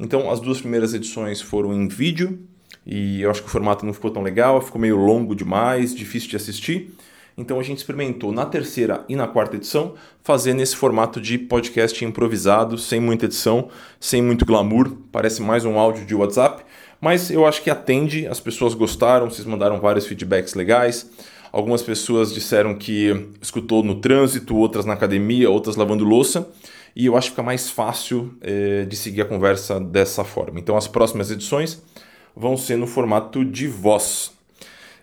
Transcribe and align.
Então, 0.00 0.32
as 0.32 0.40
duas 0.40 0.60
primeiras 0.60 0.94
edições 0.94 1.40
foram 1.40 1.72
em 1.72 1.86
vídeo 1.86 2.40
e 2.84 3.22
eu 3.22 3.30
acho 3.30 3.40
que 3.40 3.46
o 3.46 3.52
formato 3.52 3.86
não 3.86 3.92
ficou 3.92 4.10
tão 4.10 4.24
legal, 4.24 4.60
ficou 4.60 4.80
meio 4.80 4.96
longo 4.96 5.32
demais, 5.32 5.94
difícil 5.94 6.28
de 6.28 6.34
assistir. 6.34 6.92
Então 7.38 7.60
a 7.60 7.62
gente 7.62 7.78
experimentou 7.78 8.32
na 8.32 8.44
terceira 8.44 9.04
e 9.08 9.14
na 9.14 9.28
quarta 9.28 9.54
edição 9.54 9.94
fazer 10.24 10.54
nesse 10.54 10.74
formato 10.74 11.20
de 11.20 11.38
podcast 11.38 12.04
improvisado, 12.04 12.76
sem 12.76 12.98
muita 12.98 13.26
edição, 13.26 13.68
sem 14.00 14.20
muito 14.20 14.44
glamour, 14.44 14.90
parece 15.12 15.40
mais 15.40 15.64
um 15.64 15.78
áudio 15.78 16.04
de 16.04 16.16
WhatsApp, 16.16 16.64
mas 17.00 17.30
eu 17.30 17.46
acho 17.46 17.62
que 17.62 17.70
atende, 17.70 18.26
as 18.26 18.40
pessoas 18.40 18.74
gostaram, 18.74 19.30
vocês 19.30 19.46
mandaram 19.46 19.80
vários 19.80 20.04
feedbacks 20.04 20.54
legais. 20.54 21.08
Algumas 21.52 21.80
pessoas 21.80 22.34
disseram 22.34 22.74
que 22.74 23.28
escutou 23.40 23.84
no 23.84 24.00
trânsito, 24.00 24.56
outras 24.56 24.84
na 24.84 24.94
academia, 24.94 25.48
outras 25.48 25.76
lavando 25.76 26.04
louça. 26.04 26.48
E 26.94 27.06
eu 27.06 27.16
acho 27.16 27.28
que 27.28 27.30
fica 27.30 27.42
mais 27.42 27.70
fácil 27.70 28.34
é, 28.40 28.84
de 28.84 28.96
seguir 28.96 29.22
a 29.22 29.24
conversa 29.24 29.78
dessa 29.78 30.24
forma. 30.24 30.58
Então, 30.58 30.76
as 30.76 30.88
próximas 30.88 31.30
edições 31.30 31.80
vão 32.34 32.56
ser 32.56 32.76
no 32.76 32.86
formato 32.86 33.44
de 33.44 33.68
voz. 33.68 34.37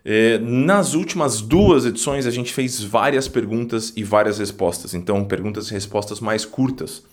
É, 0.07 0.37
nas 0.37 0.93
últimas 0.93 1.41
duas 1.41 1.83
edições, 1.83 2.27
a 2.27 2.31
gente 2.31 2.53
fez 2.53 2.79
várias 2.83 3.27
perguntas 3.27 3.91
e 3.95 4.03
várias 4.03 4.37
respostas, 4.37 4.93
então 4.93 5.25
perguntas 5.25 5.71
e 5.71 5.73
respostas 5.73 6.19
mais 6.19 6.45
curtas. 6.45 7.03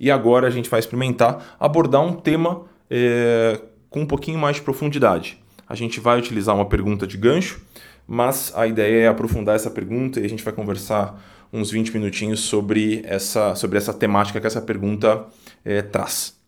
E 0.00 0.10
agora 0.10 0.48
a 0.48 0.50
gente 0.50 0.68
vai 0.68 0.80
experimentar 0.80 1.56
abordar 1.60 2.02
um 2.02 2.12
tema 2.12 2.64
é, 2.90 3.60
com 3.88 4.00
um 4.00 4.06
pouquinho 4.06 4.40
mais 4.40 4.56
de 4.56 4.62
profundidade. 4.62 5.38
A 5.68 5.76
gente 5.76 6.00
vai 6.00 6.18
utilizar 6.18 6.56
uma 6.56 6.66
pergunta 6.66 7.06
de 7.06 7.16
gancho, 7.16 7.62
mas 8.08 8.52
a 8.56 8.66
ideia 8.66 9.04
é 9.04 9.08
aprofundar 9.08 9.54
essa 9.54 9.70
pergunta 9.70 10.18
e 10.18 10.24
a 10.24 10.28
gente 10.28 10.42
vai 10.42 10.52
conversar 10.52 11.22
uns 11.52 11.70
20 11.70 11.92
minutinhos 11.94 12.40
sobre 12.40 13.02
essa, 13.04 13.54
sobre 13.54 13.78
essa 13.78 13.94
temática 13.94 14.40
que 14.40 14.46
essa 14.48 14.60
pergunta 14.60 15.26
é, 15.64 15.80
traz. 15.80 16.41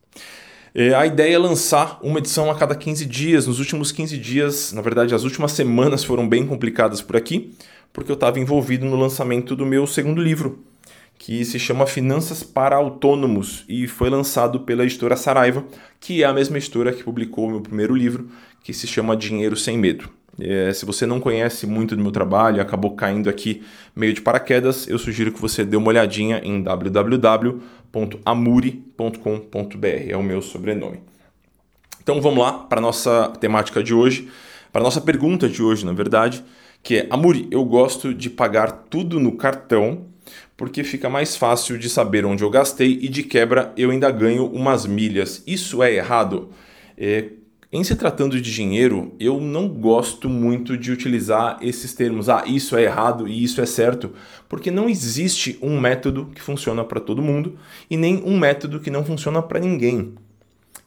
É, 0.77 0.93
a 0.93 1.07
ideia 1.07 1.37
é 1.37 1.39
lançar 1.39 2.01
uma 2.03 2.19
edição 2.19 2.51
a 2.51 2.55
cada 2.57 2.75
15 2.75 3.07
dias. 3.07 3.47
Nos 3.47 3.61
últimos 3.61 3.93
15 3.93 4.19
dias, 4.19 4.73
na 4.73 4.83
verdade, 4.83 5.15
as 5.15 5.23
últimas 5.23 5.53
semanas 5.53 6.03
foram 6.03 6.29
bem 6.29 6.45
complicadas 6.45 7.01
por 7.01 7.17
aqui, 7.17 7.55
porque 7.93 8.11
eu 8.11 8.15
estava 8.15 8.41
envolvido 8.41 8.85
no 8.85 8.97
lançamento 8.97 9.55
do 9.55 9.65
meu 9.65 9.87
segundo 9.87 10.21
livro, 10.21 10.65
que 11.17 11.45
se 11.45 11.61
chama 11.61 11.87
Finanças 11.87 12.43
para 12.43 12.75
Autônomos 12.75 13.65
e 13.69 13.87
foi 13.87 14.11
lançado 14.11 14.61
pela 14.61 14.83
editora 14.83 15.15
Saraiva, 15.15 15.65
que 16.01 16.25
é 16.25 16.27
a 16.27 16.33
mesma 16.33 16.57
editora 16.57 16.93
que 16.93 17.05
publicou 17.05 17.47
o 17.47 17.51
meu 17.53 17.61
primeiro 17.61 17.95
livro, 17.95 18.29
que 18.65 18.75
se 18.75 18.89
chama 18.89 19.17
Dinheiro 19.17 19.55
Sem 19.55 19.79
Medo. 19.79 20.11
É, 20.41 20.73
se 20.73 20.85
você 20.85 21.07
não 21.07 21.21
conhece 21.21 21.65
muito 21.65 21.95
do 21.95 22.03
meu 22.03 22.11
trabalho 22.11 22.61
acabou 22.61 22.97
caindo 22.97 23.31
aqui 23.31 23.63
meio 23.95 24.13
de 24.13 24.21
paraquedas, 24.21 24.89
eu 24.89 24.99
sugiro 24.99 25.31
que 25.31 25.41
você 25.41 25.65
dê 25.65 25.77
uma 25.77 25.87
olhadinha 25.87 26.41
em 26.43 26.67
www.amuri.com.br, 27.95 29.87
é 30.09 30.17
o 30.17 30.23
meu 30.23 30.43
sobrenome. 30.43 31.01
Então 32.03 32.21
vamos 32.21 32.41
lá 32.41 32.53
para 32.53 32.81
a 32.81 32.83
nossa 32.83 33.33
temática 33.41 33.83
de 33.83 33.95
hoje, 33.95 34.29
para 34.73 34.83
a 34.83 34.85
nossa 34.85 35.01
pergunta 35.01 35.49
de 35.49 35.63
hoje, 35.63 35.87
na 35.87 35.93
verdade, 35.93 36.45
que 36.83 36.97
é: 36.97 37.07
Amuri, 37.09 37.47
eu 37.51 37.65
gosto 37.65 38.13
de 38.13 38.29
pagar 38.29 38.87
tudo 38.91 39.21
no 39.21 39.37
cartão 39.37 40.07
porque 40.57 40.85
fica 40.85 41.09
mais 41.09 41.37
fácil 41.37 41.79
de 41.79 41.89
saber 41.89 42.25
onde 42.25 42.45
eu 42.45 42.51
gastei 42.51 42.99
e 43.03 43.09
de 43.09 43.23
quebra 43.23 43.73
eu 43.77 43.91
ainda 43.91 44.11
ganho 44.11 44.47
umas 44.47 44.87
milhas. 44.87 45.43
Isso 45.47 45.83
é 45.83 45.95
errado? 45.95 46.51
É, 46.97 47.31
em 47.75 47.83
se 47.83 47.97
tratando 47.97 48.41
de 48.41 48.55
dinheiro, 48.55 49.13
eu 49.19 49.41
não 49.41 49.69
gosto 49.69 50.29
muito 50.29 50.79
de 50.79 50.93
utilizar 50.93 51.59
esses 51.61 51.93
termos, 51.93 52.29
ah, 52.29 52.45
isso 52.47 52.77
é 52.77 52.85
errado 52.85 53.27
e 53.27 53.43
isso 53.43 53.61
é 53.61 53.67
certo, 53.67 54.13
porque 54.49 54.71
não 54.71 54.89
existe 54.89 55.59
um 55.61 55.81
método 55.81 56.31
que 56.33 56.41
funciona 56.41 56.85
para 56.85 57.01
todo 57.01 57.21
mundo 57.21 57.59
e 57.91 57.97
nem 57.97 58.23
um 58.25 58.39
método 58.39 58.79
que 58.79 58.93
não 58.93 59.05
funciona 59.05 59.43
para 59.43 59.59
ninguém. 59.59 60.15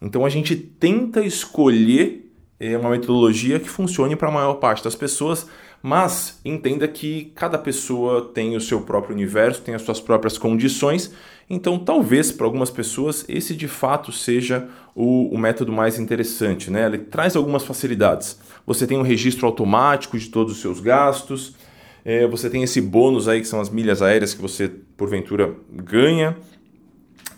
Então 0.02 0.25
a 0.25 0.30
gente 0.30 0.56
tenta 0.56 1.25
escolher 1.25 2.31
é, 2.58 2.78
uma 2.78 2.92
metodologia 2.92 3.59
que 3.59 3.69
funcione 3.69 4.16
para 4.16 4.30
a 4.30 4.31
maior 4.31 4.54
parte 4.54 4.81
das 4.81 4.96
pessoas, 4.96 5.46
mas 5.81 6.39
entenda 6.43 6.88
que 6.88 7.31
cada 7.35 7.57
pessoa 7.57 8.31
tem 8.33 8.55
o 8.55 8.61
seu 8.61 8.81
próprio 8.81 9.15
universo, 9.15 9.61
tem 9.61 9.75
as 9.75 9.81
suas 9.81 9.99
próprias 9.99 10.38
condições 10.38 11.13
então, 11.49 11.79
talvez 11.79 12.31
para 12.31 12.45
algumas 12.45 12.69
pessoas 12.69 13.23
esse 13.29 13.55
de 13.55 13.67
fato 13.67 14.11
seja 14.11 14.67
o, 14.93 15.33
o, 15.33 15.38
método 15.38 15.71
mais 15.71 15.97
interessante. 15.97 16.69
Né? 16.69 16.85
Ele 16.85 16.97
traz 16.97 17.35
algumas 17.35 17.63
facilidades. 17.63 18.38
Você 18.65 18.85
tem 18.85 18.97
um 18.97 19.01
registro 19.01 19.45
automático 19.47 20.19
de 20.19 20.27
todos 20.27 20.53
os 20.53 20.61
seus 20.61 20.81
gastos, 20.81 21.55
é, 22.03 22.27
você 22.27 22.49
tem 22.49 22.63
esse 22.63 22.81
bônus 22.81 23.27
aí 23.27 23.41
que 23.41 23.47
são 23.47 23.61
as 23.61 23.69
milhas 23.69 24.01
aéreas 24.01 24.33
que 24.33 24.41
você 24.41 24.69
porventura 24.97 25.55
ganha. 25.71 26.35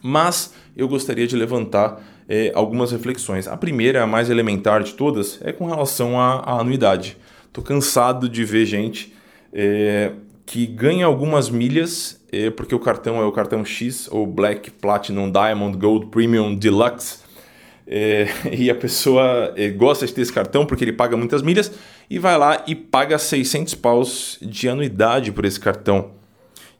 Mas 0.02 0.54
eu 0.76 0.88
gostaria 0.88 1.28
de 1.28 1.36
levantar 1.36 2.02
é, 2.28 2.52
algumas 2.56 2.92
reflexões. 2.92 3.48
A 3.48 3.58
primeira, 3.58 4.02
a 4.04 4.08
mais 4.08 4.30
elementar 4.30 4.82
de 4.82 4.94
todas, 4.94 5.40
é 5.44 5.52
com 5.52 5.68
relação 5.68 6.20
à, 6.20 6.40
à 6.40 6.60
anuidade. 6.60 7.18
Estou 7.50 7.64
cansado 7.64 8.30
de 8.30 8.46
ver 8.46 8.66
gente 8.66 9.14
é, 9.52 10.14
que 10.46 10.66
ganha 10.66 11.06
algumas 11.06 11.50
milhas, 11.50 12.20
é, 12.32 12.50
porque 12.50 12.74
o 12.74 12.80
cartão 12.80 13.22
é 13.22 13.26
o 13.26 13.32
cartão 13.32 13.64
X, 13.64 14.08
ou 14.12 14.26
Black, 14.26 14.72
Platinum, 14.72 15.32
Diamond, 15.32 15.78
Gold, 15.78 16.08
Premium, 16.08 16.56
Deluxe, 16.56 17.20
é, 17.86 18.28
e 18.52 18.70
a 18.70 18.76
pessoa 18.76 19.54
é, 19.56 19.70
gosta 19.70 20.06
de 20.06 20.14
ter 20.14 20.22
esse 20.22 20.34
cartão 20.34 20.66
porque 20.66 20.84
ele 20.84 20.94
paga 20.94 21.18
muitas 21.18 21.42
milhas, 21.42 21.72
e 22.10 22.18
vai 22.18 22.38
lá 22.38 22.64
e 22.68 22.76
paga 22.76 23.18
600 23.18 23.76
paus 23.76 24.38
de 24.42 24.68
anuidade 24.70 25.32
por 25.32 25.46
esse 25.46 25.60
cartão. 25.60 26.12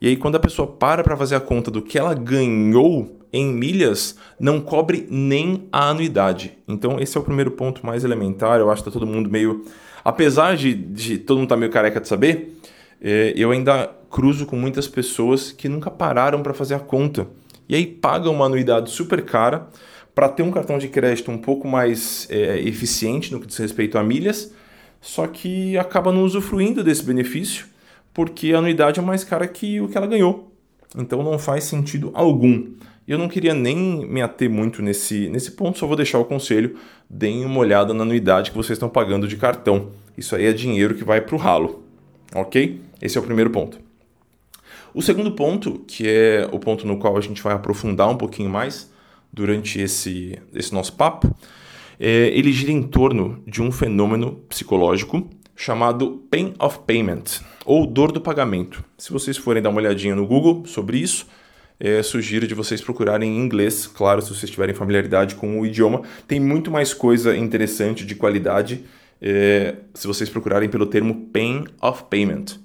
E 0.02 0.08
aí 0.08 0.16
quando 0.16 0.36
a 0.36 0.40
pessoa 0.40 0.68
para 0.68 1.04
para 1.04 1.18
fazer 1.18 1.36
a 1.36 1.40
conta 1.40 1.70
do 1.70 1.82
que 1.82 1.98
ela 1.98 2.14
ganhou 2.14 3.20
em 3.32 3.54
milhas, 3.54 4.16
não 4.40 4.60
cobre 4.60 5.08
nem 5.12 5.68
a 5.72 5.90
anuidade. 5.90 6.58
Então 6.68 7.00
esse 7.00 7.16
é 7.18 7.20
o 7.20 7.24
primeiro 7.24 7.52
ponto 7.52 7.86
mais 7.86 8.04
elementar, 8.04 8.60
eu 8.60 8.72
acho 8.72 8.84
que 8.84 8.90
tá 8.90 8.94
todo 8.94 9.06
mundo 9.06 9.30
meio... 9.30 9.64
Apesar 10.10 10.58
de, 10.58 10.74
de 10.74 11.20
todo 11.20 11.38
mundo 11.38 11.46
estar 11.46 11.56
tá 11.56 11.60
meio 11.60 11.72
careca 11.72 12.02
de 12.02 12.08
saber, 12.08 12.60
é, 13.00 13.32
eu 13.36 13.52
ainda 13.52 13.92
cruzo 14.10 14.48
com 14.48 14.56
muitas 14.56 14.88
pessoas 14.88 15.52
que 15.52 15.70
nunca 15.70 15.92
pararam 15.92 16.42
para 16.42 16.52
fazer 16.52 16.74
a 16.74 16.80
conta. 16.80 17.28
E 17.70 17.76
aí 17.76 17.86
pagam 17.86 18.34
uma 18.34 18.46
anuidade 18.46 18.90
super 18.90 19.24
cara 19.24 19.68
para 20.16 20.28
ter 20.28 20.42
um 20.42 20.50
cartão 20.50 20.80
de 20.80 20.88
crédito 20.88 21.30
um 21.30 21.38
pouco 21.38 21.68
mais 21.68 22.28
é, 22.32 22.58
eficiente 22.58 23.32
no 23.32 23.40
que 23.40 23.46
diz 23.46 23.58
respeito 23.58 24.00
a 24.00 24.04
milhas, 24.04 24.52
só 25.00 25.28
que 25.28 25.78
acaba 25.78 26.12
não 26.12 26.24
usufruindo 26.24 26.84
desse 26.84 27.04
benefício 27.04 27.68
porque 28.12 28.52
a 28.52 28.58
anuidade 28.58 29.00
é 29.00 29.04
mais 29.04 29.24
cara 29.24 29.48
que 29.48 29.80
o 29.80 29.88
que 29.88 29.96
ela 29.96 30.08
ganhou. 30.08 30.52
Então 30.98 31.22
não 31.22 31.38
faz 31.38 31.66
sentido 31.66 32.10
algum. 32.16 32.66
Eu 33.10 33.18
não 33.18 33.28
queria 33.28 33.56
nem 33.56 34.06
me 34.06 34.22
ater 34.22 34.48
muito 34.48 34.84
nesse, 34.84 35.28
nesse 35.30 35.54
ponto, 35.54 35.80
só 35.80 35.88
vou 35.88 35.96
deixar 35.96 36.20
o 36.20 36.26
conselho: 36.26 36.76
deem 37.10 37.44
uma 37.44 37.58
olhada 37.58 37.92
na 37.92 38.04
anuidade 38.04 38.52
que 38.52 38.58
vocês 38.58 38.78
estão 38.78 38.88
pagando 38.88 39.28
de 39.28 39.36
cartão. 39.36 39.90
Isso 40.16 40.36
aí 40.36 40.46
é 40.46 40.54
dinheiro 40.54 40.94
que 40.94 41.04
vai 41.04 41.20
para 41.20 41.34
o 41.34 41.40
ralo. 41.40 41.84
Ok? 42.36 42.80
Esse 43.02 43.18
é 43.18 43.22
o 43.22 43.24
primeiro 43.24 43.50
ponto. 43.50 43.80
O 44.94 45.02
segundo 45.02 45.32
ponto, 45.32 45.84
que 45.88 46.08
é 46.08 46.48
o 46.52 46.60
ponto 46.60 46.86
no 46.86 46.98
qual 46.98 47.18
a 47.18 47.22
gente 47.22 47.42
vai 47.42 47.54
aprofundar 47.54 48.08
um 48.08 48.16
pouquinho 48.16 48.50
mais 48.50 48.92
durante 49.34 49.82
esse, 49.82 50.38
esse 50.54 50.72
nosso 50.72 50.94
papo, 50.94 51.36
é, 52.00 52.28
ele 52.28 52.52
gira 52.52 52.72
em 52.72 52.84
torno 52.84 53.42
de 53.48 53.60
um 53.60 53.72
fenômeno 53.72 54.34
psicológico 54.48 55.28
chamado 55.56 56.24
pain 56.30 56.54
of 56.60 56.80
payment, 56.86 57.42
ou 57.66 57.88
dor 57.88 58.12
do 58.12 58.22
pagamento. 58.22 58.84
Se 59.00 59.12
vocês 59.12 59.36
forem 59.36 59.64
dar 59.64 59.70
uma 59.70 59.80
olhadinha 59.80 60.16
no 60.16 60.28
Google 60.28 60.64
sobre 60.68 61.00
isso, 61.00 61.28
é, 61.80 62.04
sugiro 62.04 62.46
de 62.46 62.54
vocês 62.54 62.82
procurarem 62.82 63.38
em 63.38 63.40
inglês, 63.40 63.88
claro, 63.88 64.22
se 64.22 64.30
vocês 64.30 64.52
tiverem 64.52 64.76
familiaridade 64.76 65.36
com 65.36 65.60
o 65.60 65.66
idioma. 65.66 66.02
Tem 66.28 66.40
muito 66.40 66.70
mais 66.70 66.94
coisa 66.94 67.36
interessante 67.36 68.06
de 68.06 68.16
qualidade 68.16 68.84
é, 69.22 69.76
se 69.94 70.06
vocês 70.06 70.30
procurarem 70.30 70.70
pelo 70.70 70.86
termo 70.86 71.28
pain 71.32 71.66
of 71.82 72.04
payment. 72.10 72.60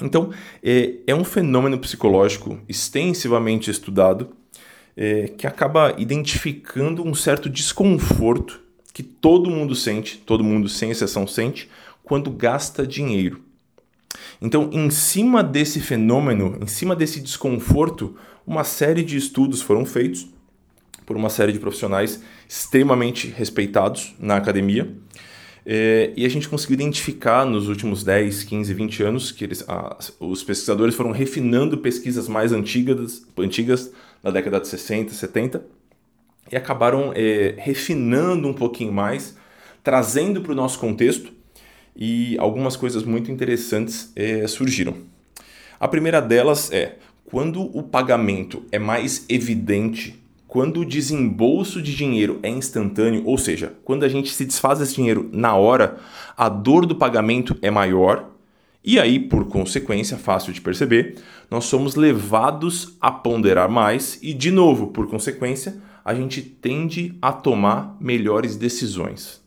Então, 0.00 0.30
é, 0.62 0.94
é 1.06 1.14
um 1.14 1.24
fenômeno 1.24 1.78
psicológico 1.78 2.60
extensivamente 2.68 3.70
estudado 3.70 4.30
é, 4.96 5.28
que 5.28 5.46
acaba 5.46 5.94
identificando 5.98 7.06
um 7.06 7.14
certo 7.14 7.48
desconforto 7.50 8.60
que 8.92 9.02
todo 9.02 9.50
mundo 9.50 9.74
sente, 9.74 10.18
todo 10.18 10.42
mundo 10.42 10.68
sem 10.68 10.90
exceção 10.90 11.26
sente, 11.26 11.68
quando 12.02 12.30
gasta 12.30 12.86
dinheiro. 12.86 13.47
Então, 14.40 14.70
em 14.72 14.90
cima 14.90 15.42
desse 15.42 15.80
fenômeno, 15.80 16.58
em 16.62 16.66
cima 16.66 16.94
desse 16.94 17.20
desconforto, 17.20 18.16
uma 18.46 18.64
série 18.64 19.02
de 19.02 19.16
estudos 19.16 19.60
foram 19.60 19.84
feitos 19.84 20.26
por 21.04 21.16
uma 21.16 21.30
série 21.30 21.52
de 21.52 21.58
profissionais 21.58 22.22
extremamente 22.48 23.28
respeitados 23.28 24.14
na 24.18 24.36
academia 24.36 24.94
É, 25.70 26.14
e 26.16 26.24
a 26.24 26.28
gente 26.30 26.48
conseguiu 26.48 26.76
identificar 26.76 27.44
nos 27.44 27.68
últimos 27.68 28.02
10, 28.02 28.44
15, 28.44 28.72
20 28.72 29.02
anos 29.02 29.30
que 29.30 29.44
eles, 29.44 29.62
os 30.18 30.42
pesquisadores 30.42 30.94
foram 30.94 31.10
refinando 31.10 31.76
pesquisas 31.76 32.26
mais 32.26 32.52
antigas, 32.52 33.26
antigas 33.36 33.92
na 34.22 34.30
década 34.30 34.60
de 34.60 34.66
60, 34.66 35.12
70 35.12 35.62
e 36.50 36.56
acabaram 36.56 37.12
é, 37.14 37.54
refinando 37.58 38.48
um 38.48 38.54
pouquinho 38.54 38.94
mais, 38.94 39.36
trazendo 39.84 40.40
para 40.40 40.52
o 40.52 40.54
nosso 40.54 40.78
contexto 40.78 41.30
e 41.98 42.38
algumas 42.38 42.76
coisas 42.76 43.02
muito 43.02 43.30
interessantes 43.32 44.12
é, 44.14 44.46
surgiram. 44.46 44.94
A 45.80 45.88
primeira 45.88 46.20
delas 46.20 46.70
é 46.72 46.96
quando 47.24 47.60
o 47.76 47.82
pagamento 47.82 48.62
é 48.70 48.78
mais 48.78 49.26
evidente 49.28 50.18
quando 50.46 50.80
o 50.80 50.84
desembolso 50.84 51.82
de 51.82 51.94
dinheiro 51.94 52.40
é 52.42 52.48
instantâneo, 52.48 53.22
ou 53.26 53.36
seja, 53.36 53.74
quando 53.84 54.04
a 54.04 54.08
gente 54.08 54.32
se 54.32 54.46
desfaz 54.46 54.78
desse 54.78 54.94
dinheiro 54.94 55.28
na 55.30 55.54
hora, 55.54 55.98
a 56.34 56.48
dor 56.48 56.86
do 56.86 56.96
pagamento 56.96 57.54
é 57.60 57.70
maior 57.70 58.30
e 58.82 58.98
aí, 58.98 59.20
por 59.20 59.46
consequência, 59.48 60.16
fácil 60.16 60.50
de 60.52 60.62
perceber, 60.62 61.16
nós 61.50 61.66
somos 61.66 61.94
levados 61.94 62.96
a 62.98 63.10
ponderar 63.10 63.68
mais 63.68 64.18
e, 64.22 64.32
de 64.32 64.50
novo, 64.50 64.86
por 64.86 65.06
consequência, 65.08 65.76
a 66.02 66.14
gente 66.14 66.40
tende 66.40 67.14
a 67.20 67.30
tomar 67.30 67.96
melhores 68.00 68.56
decisões. 68.56 69.42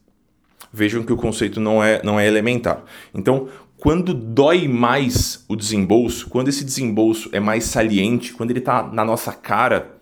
Vejam 0.73 1.03
que 1.03 1.11
o 1.11 1.17
conceito 1.17 1.59
não 1.59 1.83
é, 1.83 2.01
não 2.03 2.19
é 2.19 2.27
elementar. 2.27 2.83
Então, 3.13 3.49
quando 3.77 4.13
dói 4.13 4.67
mais 4.67 5.43
o 5.49 5.55
desembolso, 5.55 6.29
quando 6.29 6.49
esse 6.49 6.63
desembolso 6.63 7.29
é 7.31 7.39
mais 7.39 7.63
saliente, 7.65 8.33
quando 8.33 8.51
ele 8.51 8.59
está 8.59 8.83
na 8.83 9.03
nossa 9.03 9.33
cara, 9.33 9.97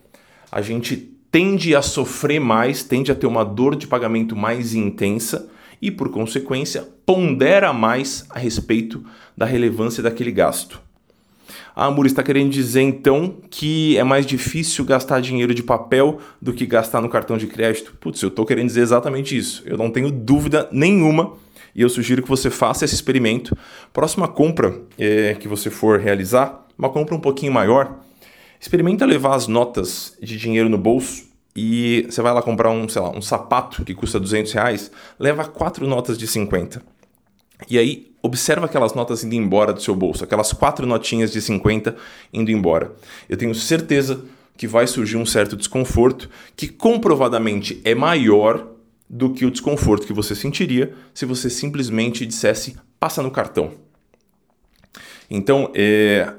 a 0.52 0.62
gente 0.62 0.98
tende 1.32 1.76
a 1.76 1.82
sofrer 1.82 2.40
mais, 2.40 2.84
tende 2.84 3.12
a 3.12 3.16
ter 3.16 3.28
uma 3.28 3.46
dor 3.46 3.76
de 3.76 3.88
pagamento 3.88 4.36
mais 4.36 4.74
intensa 4.74 5.50
e, 5.82 5.90
por 5.90 6.10
consequência, 6.10 6.88
pondera 7.06 7.72
mais 7.72 8.26
a 8.30 8.38
respeito 8.38 9.04
da 9.38 9.46
relevância 9.46 10.04
daquele 10.04 10.32
gasto. 10.32 10.82
A 11.80 11.86
Amur 11.86 12.06
está 12.06 12.22
querendo 12.22 12.50
dizer 12.50 12.82
então 12.82 13.38
que 13.50 13.98
é 13.98 14.04
mais 14.04 14.26
difícil 14.26 14.84
gastar 14.84 15.22
dinheiro 15.22 15.54
de 15.54 15.64
papel 15.64 16.20
do 16.42 16.52
que 16.52 16.66
gastar 16.66 17.00
no 17.00 17.08
cartão 17.08 17.38
de 17.38 17.48
crédito? 17.48 17.96
Putz, 18.02 18.22
eu 18.22 18.28
estou 18.28 18.46
querendo 18.46 18.68
dizer 18.68 18.82
exatamente 18.82 19.38
isso. 19.38 19.64
Eu 19.66 19.78
não 19.78 19.90
tenho 19.90 20.12
dúvida 20.12 20.68
nenhuma 20.74 21.38
e 21.74 21.82
eu 21.82 21.88
sugiro 21.88 22.22
que 22.22 22.28
você 22.28 22.50
faça 22.50 22.84
esse 22.84 22.96
experimento. 22.96 23.58
Próxima 23.94 24.28
compra 24.28 24.82
é, 24.98 25.36
que 25.36 25.48
você 25.48 25.70
for 25.70 26.02
realizar, 26.02 26.68
uma 26.78 26.90
compra 26.90 27.16
um 27.16 27.20
pouquinho 27.22 27.54
maior, 27.54 27.98
Experimenta 28.60 29.06
levar 29.06 29.36
as 29.36 29.48
notas 29.48 30.18
de 30.22 30.38
dinheiro 30.38 30.68
no 30.68 30.78
bolso 30.78 31.30
e 31.56 32.06
você 32.10 32.22
vai 32.22 32.34
lá 32.34 32.42
comprar 32.42 32.70
um, 32.72 32.90
sei 32.90 33.02
lá, 33.02 33.10
um 33.10 33.22
sapato 33.22 33.86
que 33.86 33.96
custa 33.96 34.20
200 34.20 34.52
reais, 34.52 34.92
leva 35.18 35.46
quatro 35.46 35.88
notas 35.88 36.18
de 36.18 36.28
50. 36.28 36.82
E 37.70 37.80
aí, 37.80 38.09
observa 38.22 38.66
aquelas 38.66 38.94
notas 38.94 39.24
indo 39.24 39.36
embora 39.36 39.74
do 39.74 39.82
seu 39.82 39.96
bolso, 39.96 40.24
aquelas 40.24 40.52
quatro 40.54 40.86
notinhas 40.86 41.32
de 41.32 41.42
50 41.42 41.96
indo 42.34 42.52
embora. 42.52 42.94
Eu 43.28 43.38
tenho 43.38 43.54
certeza 43.56 44.24
que 44.58 44.68
vai 44.68 44.88
surgir 44.88 45.18
um 45.18 45.26
certo 45.26 45.56
desconforto 45.56 46.30
que 46.56 46.68
comprovadamente 46.68 47.82
é 47.86 47.96
maior 47.96 48.68
do 49.10 49.32
que 49.32 49.46
o 49.46 49.52
desconforto 49.52 50.06
que 50.06 50.14
você 50.14 50.36
sentiria 50.36 50.94
se 51.14 51.26
você 51.26 51.50
simplesmente 51.50 52.26
dissesse 52.26 52.76
passa 53.00 53.24
no 53.24 53.32
cartão. 53.32 53.72
Então, 55.30 55.72
é, 55.74 56.34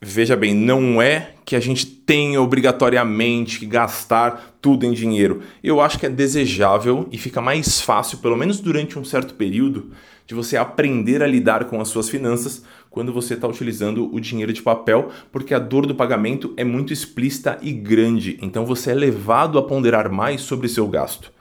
Veja 0.00 0.36
bem, 0.36 0.54
não 0.54 1.02
é 1.02 1.32
que 1.44 1.56
a 1.56 1.60
gente 1.60 1.84
tenha 1.84 2.40
obrigatoriamente 2.40 3.58
que 3.58 3.66
gastar 3.66 4.56
tudo 4.62 4.86
em 4.86 4.92
dinheiro. 4.92 5.42
Eu 5.62 5.80
acho 5.80 5.98
que 5.98 6.06
é 6.06 6.08
desejável 6.08 7.08
e 7.10 7.18
fica 7.18 7.40
mais 7.40 7.80
fácil, 7.80 8.18
pelo 8.18 8.36
menos 8.36 8.60
durante 8.60 8.96
um 8.96 9.04
certo 9.04 9.34
período, 9.34 9.90
de 10.28 10.34
você 10.34 10.56
aprender 10.56 11.24
a 11.24 11.26
lidar 11.26 11.64
com 11.64 11.80
as 11.80 11.88
suas 11.88 12.08
finanças 12.08 12.62
quando 12.88 13.12
você 13.12 13.34
está 13.34 13.48
utilizando 13.48 14.14
o 14.14 14.20
dinheiro 14.20 14.52
de 14.52 14.62
papel, 14.62 15.10
porque 15.32 15.52
a 15.52 15.58
dor 15.58 15.86
do 15.86 15.94
pagamento 15.94 16.54
é 16.56 16.62
muito 16.62 16.92
explícita 16.92 17.58
e 17.60 17.72
grande, 17.72 18.38
então 18.40 18.64
você 18.64 18.92
é 18.92 18.94
levado 18.94 19.58
a 19.58 19.62
ponderar 19.62 20.08
mais 20.08 20.42
sobre 20.42 20.68
seu 20.68 20.86
gasto. 20.86 21.32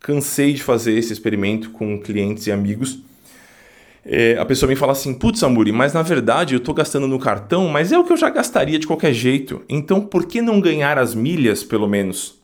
Cansei 0.00 0.54
de 0.54 0.62
fazer 0.62 0.96
esse 0.96 1.12
experimento 1.12 1.68
com 1.70 2.00
clientes 2.00 2.46
e 2.46 2.52
amigos 2.52 3.04
é, 4.08 4.36
a 4.38 4.44
pessoa 4.44 4.70
me 4.70 4.76
fala 4.76 4.92
assim, 4.92 5.12
putz, 5.12 5.42
Amuri, 5.42 5.72
mas 5.72 5.92
na 5.92 6.00
verdade 6.00 6.54
eu 6.54 6.58
estou 6.58 6.72
gastando 6.72 7.08
no 7.08 7.18
cartão, 7.18 7.68
mas 7.68 7.90
é 7.90 7.98
o 7.98 8.04
que 8.04 8.12
eu 8.12 8.16
já 8.16 8.30
gastaria 8.30 8.78
de 8.78 8.86
qualquer 8.86 9.12
jeito. 9.12 9.62
Então 9.68 10.00
por 10.00 10.26
que 10.26 10.40
não 10.40 10.60
ganhar 10.60 10.96
as 10.96 11.12
milhas, 11.12 11.64
pelo 11.64 11.88
menos? 11.88 12.36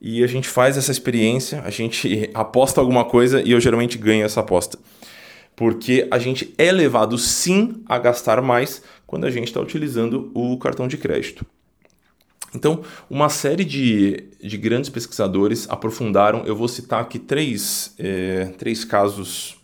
E 0.00 0.24
a 0.24 0.26
gente 0.26 0.48
faz 0.48 0.76
essa 0.76 0.90
experiência, 0.90 1.62
a 1.64 1.70
gente 1.70 2.28
aposta 2.34 2.80
alguma 2.80 3.04
coisa 3.04 3.40
e 3.40 3.52
eu 3.52 3.60
geralmente 3.60 3.96
ganho 3.96 4.24
essa 4.24 4.40
aposta. 4.40 4.76
Porque 5.58 6.06
a 6.08 6.20
gente 6.20 6.54
é 6.56 6.70
levado 6.70 7.18
sim 7.18 7.82
a 7.84 7.98
gastar 7.98 8.40
mais 8.40 8.80
quando 9.08 9.26
a 9.26 9.30
gente 9.30 9.48
está 9.48 9.60
utilizando 9.60 10.30
o 10.32 10.56
cartão 10.56 10.86
de 10.86 10.96
crédito. 10.96 11.44
Então, 12.54 12.82
uma 13.10 13.28
série 13.28 13.64
de, 13.64 14.28
de 14.40 14.56
grandes 14.56 14.88
pesquisadores 14.88 15.68
aprofundaram, 15.68 16.46
eu 16.46 16.54
vou 16.54 16.68
citar 16.68 17.00
aqui 17.02 17.18
três, 17.18 17.92
é, 17.98 18.52
três 18.56 18.84
casos 18.84 19.56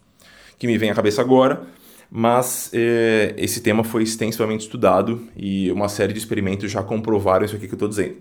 que 0.58 0.66
me 0.66 0.76
vem 0.76 0.90
à 0.90 0.96
cabeça 0.96 1.20
agora, 1.20 1.62
mas 2.10 2.70
é, 2.74 3.32
esse 3.38 3.60
tema 3.60 3.84
foi 3.84 4.02
extensivamente 4.02 4.62
estudado 4.62 5.28
e 5.36 5.70
uma 5.70 5.88
série 5.88 6.12
de 6.12 6.18
experimentos 6.18 6.72
já 6.72 6.82
comprovaram 6.82 7.44
isso 7.44 7.54
aqui 7.54 7.68
que 7.68 7.74
eu 7.74 7.76
estou 7.76 7.88
dizendo. 7.88 8.16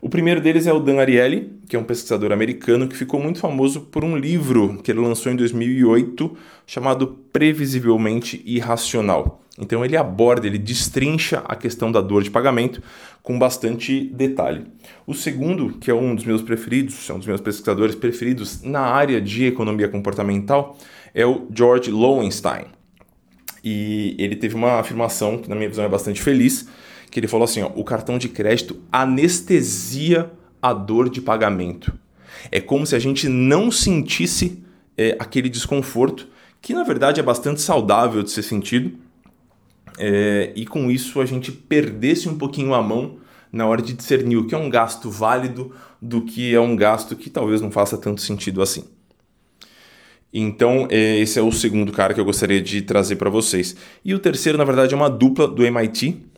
O 0.00 0.08
primeiro 0.08 0.40
deles 0.40 0.66
é 0.66 0.72
o 0.72 0.78
Dan 0.78 1.00
Ariely, 1.00 1.52
que 1.68 1.74
é 1.74 1.78
um 1.78 1.84
pesquisador 1.84 2.32
americano 2.32 2.86
que 2.86 2.96
ficou 2.96 3.20
muito 3.20 3.38
famoso 3.38 3.80
por 3.80 4.04
um 4.04 4.16
livro 4.16 4.78
que 4.82 4.90
ele 4.90 5.00
lançou 5.00 5.32
em 5.32 5.36
2008 5.36 6.36
chamado 6.66 7.18
Previsivelmente 7.32 8.42
Irracional. 8.44 9.42
Então 9.58 9.84
ele 9.84 9.96
aborda, 9.96 10.46
ele 10.46 10.58
destrincha 10.58 11.38
a 11.46 11.56
questão 11.56 11.90
da 11.90 12.00
dor 12.00 12.22
de 12.22 12.30
pagamento 12.30 12.82
com 13.22 13.38
bastante 13.38 14.04
detalhe. 14.14 14.66
O 15.06 15.14
segundo, 15.14 15.78
que 15.78 15.90
é 15.90 15.94
um 15.94 16.14
dos 16.14 16.24
meus 16.24 16.42
preferidos, 16.42 17.08
é 17.08 17.14
um 17.14 17.18
dos 17.18 17.26
meus 17.26 17.40
pesquisadores 17.40 17.94
preferidos 17.94 18.62
na 18.62 18.80
área 18.80 19.20
de 19.20 19.46
economia 19.46 19.88
comportamental, 19.88 20.76
é 21.14 21.24
o 21.24 21.46
George 21.50 21.90
Lowenstein. 21.90 22.66
E 23.64 24.14
ele 24.18 24.36
teve 24.36 24.54
uma 24.54 24.78
afirmação 24.78 25.38
que, 25.38 25.48
na 25.48 25.56
minha 25.56 25.68
visão, 25.68 25.84
é 25.84 25.88
bastante 25.88 26.22
feliz, 26.22 26.68
que 27.16 27.20
ele 27.20 27.28
falou 27.28 27.44
assim: 27.44 27.62
ó, 27.62 27.70
o 27.74 27.82
cartão 27.82 28.18
de 28.18 28.28
crédito 28.28 28.76
anestesia 28.92 30.30
a 30.60 30.74
dor 30.74 31.08
de 31.08 31.22
pagamento. 31.22 31.94
É 32.52 32.60
como 32.60 32.84
se 32.84 32.94
a 32.94 32.98
gente 32.98 33.26
não 33.26 33.70
sentisse 33.70 34.62
é, 34.98 35.16
aquele 35.18 35.48
desconforto, 35.48 36.28
que 36.60 36.74
na 36.74 36.84
verdade 36.84 37.18
é 37.18 37.22
bastante 37.22 37.62
saudável 37.62 38.22
de 38.22 38.30
ser 38.30 38.42
sentido, 38.42 38.98
é, 39.98 40.52
e 40.54 40.66
com 40.66 40.90
isso 40.90 41.18
a 41.18 41.24
gente 41.24 41.50
perdesse 41.50 42.28
um 42.28 42.36
pouquinho 42.36 42.74
a 42.74 42.82
mão 42.82 43.16
na 43.50 43.66
hora 43.66 43.80
de 43.80 43.94
discernir 43.94 44.36
o 44.36 44.46
que 44.46 44.54
é 44.54 44.58
um 44.58 44.68
gasto 44.68 45.10
válido 45.10 45.74
do 46.02 46.20
que 46.20 46.54
é 46.54 46.60
um 46.60 46.76
gasto 46.76 47.16
que 47.16 47.30
talvez 47.30 47.62
não 47.62 47.70
faça 47.70 47.96
tanto 47.96 48.20
sentido 48.20 48.60
assim. 48.60 48.84
Então, 50.30 50.86
é, 50.90 51.18
esse 51.18 51.38
é 51.38 51.42
o 51.42 51.50
segundo 51.50 51.90
cara 51.92 52.12
que 52.12 52.20
eu 52.20 52.26
gostaria 52.26 52.60
de 52.60 52.82
trazer 52.82 53.16
para 53.16 53.30
vocês. 53.30 53.74
E 54.04 54.12
o 54.12 54.18
terceiro, 54.18 54.58
na 54.58 54.64
verdade, 54.64 54.92
é 54.92 54.96
uma 54.96 55.08
dupla 55.08 55.48
do 55.48 55.64
MIT. 55.64 56.35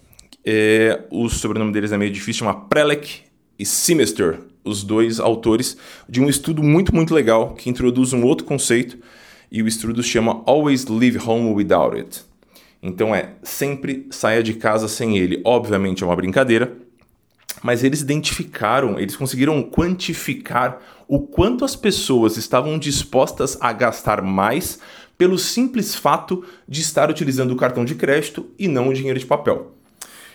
É, 0.50 1.02
o 1.10 1.28
sobrenome 1.28 1.72
deles 1.72 1.92
é 1.92 1.98
meio 1.98 2.10
difícil, 2.10 2.38
chama 2.38 2.54
Prelec 2.54 3.20
e 3.58 3.66
Semester, 3.66 4.40
os 4.64 4.82
dois 4.82 5.20
autores 5.20 5.76
de 6.08 6.22
um 6.22 6.28
estudo 6.30 6.62
muito, 6.62 6.94
muito 6.94 7.12
legal 7.12 7.52
que 7.52 7.68
introduz 7.68 8.14
um 8.14 8.24
outro 8.24 8.46
conceito 8.46 8.96
e 9.52 9.62
o 9.62 9.68
estudo 9.68 10.02
chama 10.02 10.42
Always 10.46 10.86
Leave 10.86 11.18
Home 11.18 11.52
Without 11.52 11.98
It. 11.98 12.22
Então 12.82 13.14
é 13.14 13.32
sempre 13.42 14.06
saia 14.10 14.42
de 14.42 14.54
casa 14.54 14.88
sem 14.88 15.18
ele. 15.18 15.42
Obviamente 15.44 16.02
é 16.02 16.06
uma 16.06 16.16
brincadeira, 16.16 16.78
mas 17.62 17.84
eles 17.84 18.00
identificaram, 18.00 18.98
eles 18.98 19.16
conseguiram 19.16 19.62
quantificar 19.62 20.80
o 21.06 21.20
quanto 21.20 21.62
as 21.62 21.76
pessoas 21.76 22.38
estavam 22.38 22.78
dispostas 22.78 23.58
a 23.60 23.70
gastar 23.70 24.22
mais 24.22 24.78
pelo 25.18 25.36
simples 25.36 25.94
fato 25.94 26.42
de 26.66 26.80
estar 26.80 27.10
utilizando 27.10 27.50
o 27.50 27.56
cartão 27.56 27.84
de 27.84 27.94
crédito 27.94 28.46
e 28.58 28.66
não 28.66 28.88
o 28.88 28.94
dinheiro 28.94 29.18
de 29.18 29.26
papel. 29.26 29.74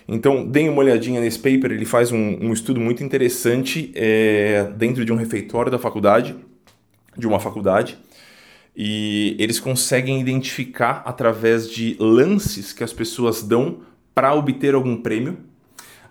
Então, 0.08 0.46
deem 0.46 0.70
uma 0.70 0.80
olhadinha 0.80 1.22
nesse 1.22 1.40
paper, 1.40 1.72
ele 1.72 1.86
faz 1.86 2.12
um, 2.12 2.38
um 2.42 2.54
estudo 2.54 2.80
muito 2.80 3.04
interessante 3.04 3.92
é, 3.96 4.70
dentro 4.76 5.06
de 5.06 5.14
um 5.14 5.16
refeitório 5.16 5.72
da 5.72 5.80
faculdade, 5.80 6.36
de 7.18 7.28
uma 7.28 7.40
faculdade, 7.40 7.98
e 8.76 9.36
eles 9.40 9.60
conseguem 9.60 10.20
identificar 10.20 11.04
através 11.06 11.70
de 11.70 11.96
lances 12.00 12.74
que 12.74 12.84
as 12.84 12.92
pessoas 12.92 13.44
dão 13.44 13.82
para 14.14 14.34
obter 14.34 14.74
algum 14.76 14.98
prêmio. 14.98 15.38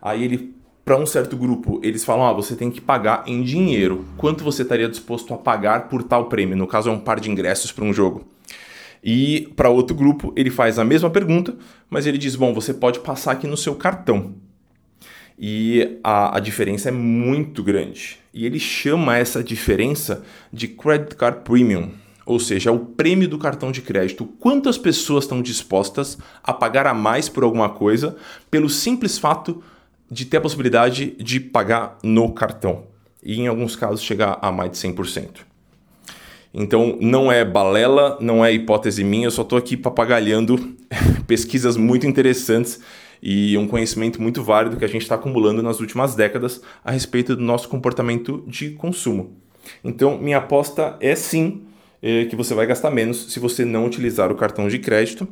Aí 0.01 0.25
ele 0.25 0.55
para 0.85 0.97
um 0.97 1.07
certo 1.07 1.37
grupo, 1.37 1.81
eles 1.83 2.05
falam: 2.05 2.27
ah, 2.27 2.33
você 2.33 2.57
tem 2.57 2.71
que 2.71 2.81
pagar 2.81 3.25
em 3.27 3.43
dinheiro. 3.43 4.05
Quanto 4.17 4.43
você 4.43 4.63
estaria 4.63 4.89
disposto 4.89 5.33
a 5.33 5.39
pagar 5.39 5.89
por 5.89 6.03
tal 6.03 6.27
prêmio? 6.27 6.57
No 6.57 6.67
caso, 6.67 6.89
é 6.89 6.93
um 6.93 6.99
par 6.99 7.21
de 7.21 7.31
ingressos 7.31 7.71
para 7.71 7.85
um 7.85 7.93
jogo. 7.93 8.25
E 9.03 9.53
para 9.57 9.69
outro 9.69 9.97
grupo, 9.97 10.33
ele 10.37 10.51
faz 10.51 10.79
a 10.79 10.85
mesma 10.85 11.11
pergunta, 11.11 11.57
mas 11.91 12.07
ele 12.07 12.19
diz: 12.19 12.37
bom, 12.37 12.55
você 12.55 12.73
pode 12.73 13.01
passar 13.01 13.33
aqui 13.33 13.47
no 13.47 13.57
seu 13.57 13.75
cartão. 13.75 14.35
E 15.39 15.99
a, 16.05 16.37
a 16.37 16.41
diferença 16.41 16.89
é 16.89 16.93
muito 16.93 17.63
grande. 17.63 18.19
E 18.33 18.47
ele 18.47 18.61
chama 18.61 19.17
essa 19.17 19.43
diferença 19.43 20.23
de 20.53 20.69
Credit 20.69 21.17
Card 21.17 21.41
Premium 21.41 21.91
ou 22.25 22.39
seja, 22.39 22.71
o 22.71 22.79
prêmio 22.79 23.29
do 23.29 23.39
cartão 23.39 23.73
de 23.73 23.83
crédito. 23.83 24.25
Quantas 24.39 24.79
pessoas 24.79 25.25
estão 25.25 25.43
dispostas 25.43 26.19
a 26.43 26.53
pagar 26.53 26.87
a 26.87 26.95
mais 26.95 27.29
por 27.29 27.45
alguma 27.45 27.69
coisa 27.69 28.17
pelo 28.51 28.69
simples 28.69 29.19
fato 29.19 29.63
de 30.11 30.25
ter 30.25 30.37
a 30.37 30.41
possibilidade 30.41 31.17
de 31.19 31.41
pagar 31.41 31.99
no 32.03 32.33
cartão? 32.33 32.85
E 33.23 33.41
em 33.41 33.47
alguns 33.47 33.77
casos 33.77 34.03
chegar 34.03 34.39
a 34.41 34.51
mais 34.51 34.73
de 34.73 34.79
100%. 34.79 35.52
Então 36.55 36.99
não 37.01 37.33
é 37.33 37.45
balela, 37.45 38.19
não 38.21 38.45
é 38.45 38.53
hipótese 38.53 39.03
minha, 39.03 39.27
eu 39.27 39.31
só 39.31 39.43
estou 39.43 39.59
aqui 39.59 39.77
papagalhando 39.77 40.77
pesquisas 41.27 41.77
muito 41.77 42.07
interessantes 42.07 42.81
e 43.23 43.57
um 43.57 43.69
conhecimento 43.69 44.21
muito 44.21 44.43
válido 44.43 44.77
que 44.77 44.85
a 44.85 44.89
gente 44.89 45.03
está 45.03 45.15
acumulando 45.15 45.63
nas 45.63 45.81
últimas 45.81 46.15
décadas 46.15 46.61
a 46.85 46.91
respeito 46.91 47.37
do 47.37 47.43
nosso 47.43 47.69
comportamento 47.69 48.45
de 48.47 48.71
consumo. 48.71 49.37
Então, 49.85 50.19
minha 50.19 50.39
aposta 50.39 50.97
é 51.01 51.15
sim 51.15 51.63
é, 52.03 52.25
que 52.25 52.35
você 52.35 52.53
vai 52.53 52.67
gastar 52.67 52.91
menos 52.91 53.33
se 53.33 53.39
você 53.39 53.65
não 53.65 53.87
utilizar 53.87 54.33
o 54.33 54.35
cartão 54.35 54.67
de 54.67 54.79
crédito. 54.81 55.29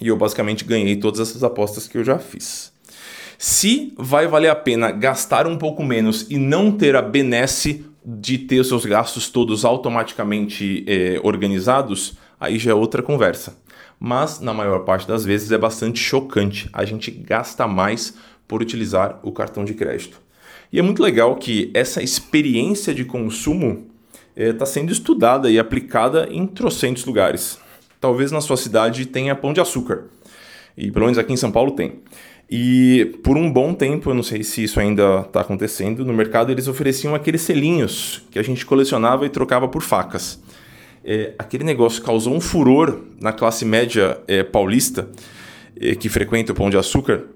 E 0.00 0.06
eu 0.06 0.16
basicamente 0.16 0.64
ganhei 0.64 0.96
todas 0.96 1.20
essas 1.20 1.42
apostas 1.42 1.88
que 1.88 1.98
eu 1.98 2.04
já 2.04 2.18
fiz. 2.18 2.72
Se 3.36 3.92
vai 3.98 4.28
valer 4.28 4.48
a 4.48 4.54
pena 4.54 4.92
gastar 4.92 5.46
um 5.46 5.58
pouco 5.58 5.82
menos 5.82 6.26
e 6.30 6.38
não 6.38 6.70
ter 6.70 6.94
a 6.94 7.02
benesse 7.02 7.84
de 8.04 8.38
ter 8.38 8.60
os 8.60 8.68
seus 8.68 8.84
gastos 8.84 9.28
todos 9.28 9.64
automaticamente 9.64 10.84
é, 10.86 11.20
organizados, 11.22 12.14
aí 12.38 12.58
já 12.58 12.70
é 12.70 12.74
outra 12.74 13.02
conversa. 13.02 13.56
Mas 13.98 14.40
na 14.40 14.54
maior 14.54 14.80
parte 14.80 15.06
das 15.06 15.24
vezes 15.24 15.52
é 15.52 15.58
bastante 15.58 15.98
chocante. 15.98 16.68
A 16.72 16.84
gente 16.84 17.10
gasta 17.10 17.66
mais 17.68 18.14
por 18.48 18.62
utilizar 18.62 19.20
o 19.22 19.30
cartão 19.30 19.64
de 19.64 19.74
crédito. 19.74 20.20
E 20.72 20.78
é 20.78 20.82
muito 20.82 21.02
legal 21.02 21.36
que 21.36 21.70
essa 21.74 22.02
experiência 22.02 22.94
de 22.94 23.04
consumo 23.04 23.86
está 24.34 24.64
é, 24.64 24.66
sendo 24.66 24.92
estudada 24.92 25.50
e 25.50 25.58
aplicada 25.58 26.28
em 26.30 26.46
trocentos 26.46 27.04
lugares. 27.04 27.58
Talvez 28.00 28.32
na 28.32 28.40
sua 28.40 28.56
cidade 28.56 29.04
tenha 29.04 29.34
pão 29.34 29.52
de 29.52 29.60
açúcar. 29.60 30.04
E 30.76 30.90
pelo 30.90 31.04
menos 31.04 31.18
aqui 31.18 31.32
em 31.32 31.36
São 31.36 31.52
Paulo 31.52 31.72
tem. 31.72 32.00
E 32.50 33.16
por 33.22 33.36
um 33.36 33.50
bom 33.50 33.72
tempo, 33.72 34.10
eu 34.10 34.14
não 34.14 34.24
sei 34.24 34.42
se 34.42 34.64
isso 34.64 34.80
ainda 34.80 35.20
está 35.20 35.40
acontecendo, 35.40 36.04
no 36.04 36.12
mercado 36.12 36.50
eles 36.50 36.66
ofereciam 36.66 37.14
aqueles 37.14 37.42
selinhos 37.42 38.26
que 38.28 38.40
a 38.40 38.42
gente 38.42 38.66
colecionava 38.66 39.24
e 39.24 39.28
trocava 39.28 39.68
por 39.68 39.82
facas. 39.82 40.42
É, 41.04 41.32
aquele 41.38 41.62
negócio 41.62 42.02
causou 42.02 42.34
um 42.34 42.40
furor 42.40 43.02
na 43.20 43.32
classe 43.32 43.64
média 43.64 44.20
é, 44.26 44.42
paulista 44.42 45.08
é, 45.80 45.94
que 45.94 46.08
frequenta 46.08 46.50
o 46.50 46.54
Pão 46.54 46.68
de 46.68 46.76
Açúcar, 46.76 47.26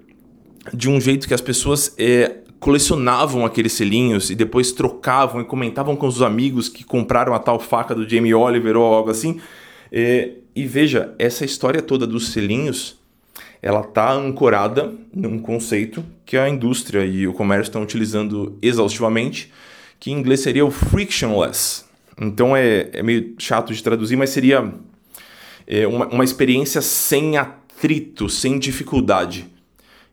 de 0.73 0.89
um 0.89 0.99
jeito 0.99 1.29
que 1.29 1.33
as 1.33 1.41
pessoas 1.41 1.95
é, 1.97 2.39
colecionavam 2.59 3.45
aqueles 3.45 3.71
selinhos 3.71 4.29
e 4.29 4.35
depois 4.35 4.73
trocavam 4.73 5.39
e 5.39 5.45
comentavam 5.45 5.95
com 5.95 6.07
os 6.07 6.21
amigos 6.21 6.67
que 6.67 6.83
compraram 6.83 7.33
a 7.33 7.39
tal 7.39 7.57
faca 7.57 7.95
do 7.95 8.07
Jamie 8.07 8.33
Oliver 8.33 8.75
ou 8.75 8.93
algo 8.93 9.11
assim. 9.11 9.39
É, 9.89 10.31
e 10.53 10.65
veja, 10.65 11.15
essa 11.17 11.45
história 11.45 11.81
toda 11.81 12.05
dos 12.05 12.33
selinhos 12.33 12.99
ela 13.65 13.81
está 13.81 14.13
ancorada 14.13 14.93
num 15.11 15.39
conceito 15.39 16.05
que 16.23 16.37
a 16.37 16.47
indústria 16.47 17.03
e 17.03 17.27
o 17.27 17.33
comércio 17.33 17.63
estão 17.63 17.81
utilizando 17.81 18.59
exaustivamente, 18.61 19.51
que 19.99 20.11
em 20.11 20.13
inglês 20.13 20.41
seria 20.41 20.63
o 20.63 20.69
frictionless. 20.69 21.83
Então 22.21 22.55
é, 22.55 22.91
é 22.93 23.01
meio 23.01 23.33
chato 23.39 23.73
de 23.73 23.81
traduzir, 23.81 24.17
mas 24.17 24.29
seria 24.29 24.71
é, 25.65 25.87
uma, 25.87 26.05
uma 26.09 26.23
experiência 26.23 26.79
sem 26.79 27.37
atrito, 27.37 28.29
sem 28.29 28.59
dificuldade. 28.59 29.47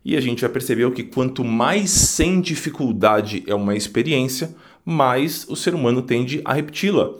E 0.02 0.16
a 0.16 0.20
gente 0.22 0.40
já 0.40 0.48
percebeu 0.48 0.90
que 0.90 1.02
quanto 1.02 1.44
mais 1.44 1.90
sem 1.90 2.40
dificuldade 2.40 3.44
é 3.46 3.54
uma 3.54 3.76
experiência, 3.76 4.56
mais 4.82 5.46
o 5.46 5.54
ser 5.54 5.74
humano 5.74 6.00
tende 6.00 6.40
a 6.42 6.54
repeti-la. 6.54 7.12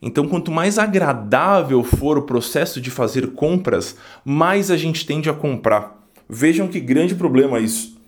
Então, 0.00 0.28
quanto 0.28 0.50
mais 0.50 0.78
agradável 0.78 1.82
for 1.82 2.16
o 2.16 2.22
processo 2.22 2.80
de 2.80 2.90
fazer 2.90 3.28
compras, 3.32 3.96
mais 4.24 4.70
a 4.70 4.76
gente 4.76 5.04
tende 5.04 5.28
a 5.28 5.34
comprar. 5.34 5.98
Vejam 6.28 6.68
que 6.68 6.78
grande 6.78 7.14
problema 7.14 7.58
isso. 7.58 7.98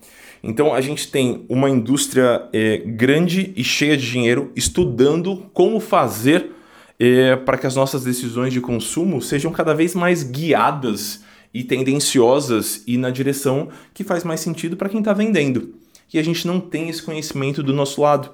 Então, 0.41 0.73
a 0.73 0.79
gente 0.81 1.11
tem 1.11 1.45
uma 1.49 1.69
indústria 1.69 2.47
é, 2.53 2.77
grande 2.77 3.51
e 3.55 3.63
cheia 3.63 3.97
de 3.97 4.09
dinheiro 4.09 4.51
estudando 4.55 5.45
como 5.53 5.79
fazer 5.79 6.51
é, 6.97 7.35
para 7.35 7.57
que 7.57 7.67
as 7.67 7.75
nossas 7.75 8.03
decisões 8.03 8.53
de 8.53 8.61
consumo 8.61 9.21
sejam 9.21 9.51
cada 9.51 9.73
vez 9.73 9.93
mais 9.93 10.23
guiadas 10.23 11.23
e 11.53 11.63
tendenciosas 11.63 12.83
e 12.87 12.97
na 12.97 13.09
direção 13.09 13.69
que 13.93 14.03
faz 14.03 14.23
mais 14.23 14.39
sentido 14.39 14.77
para 14.77 14.87
quem 14.87 14.99
está 14.99 15.11
vendendo. 15.11 15.80
E 16.13 16.19
a 16.19 16.23
gente 16.23 16.45
não 16.45 16.59
tem 16.59 16.89
esse 16.89 17.01
conhecimento 17.01 17.63
do 17.63 17.73
nosso 17.73 18.01
lado. 18.01 18.31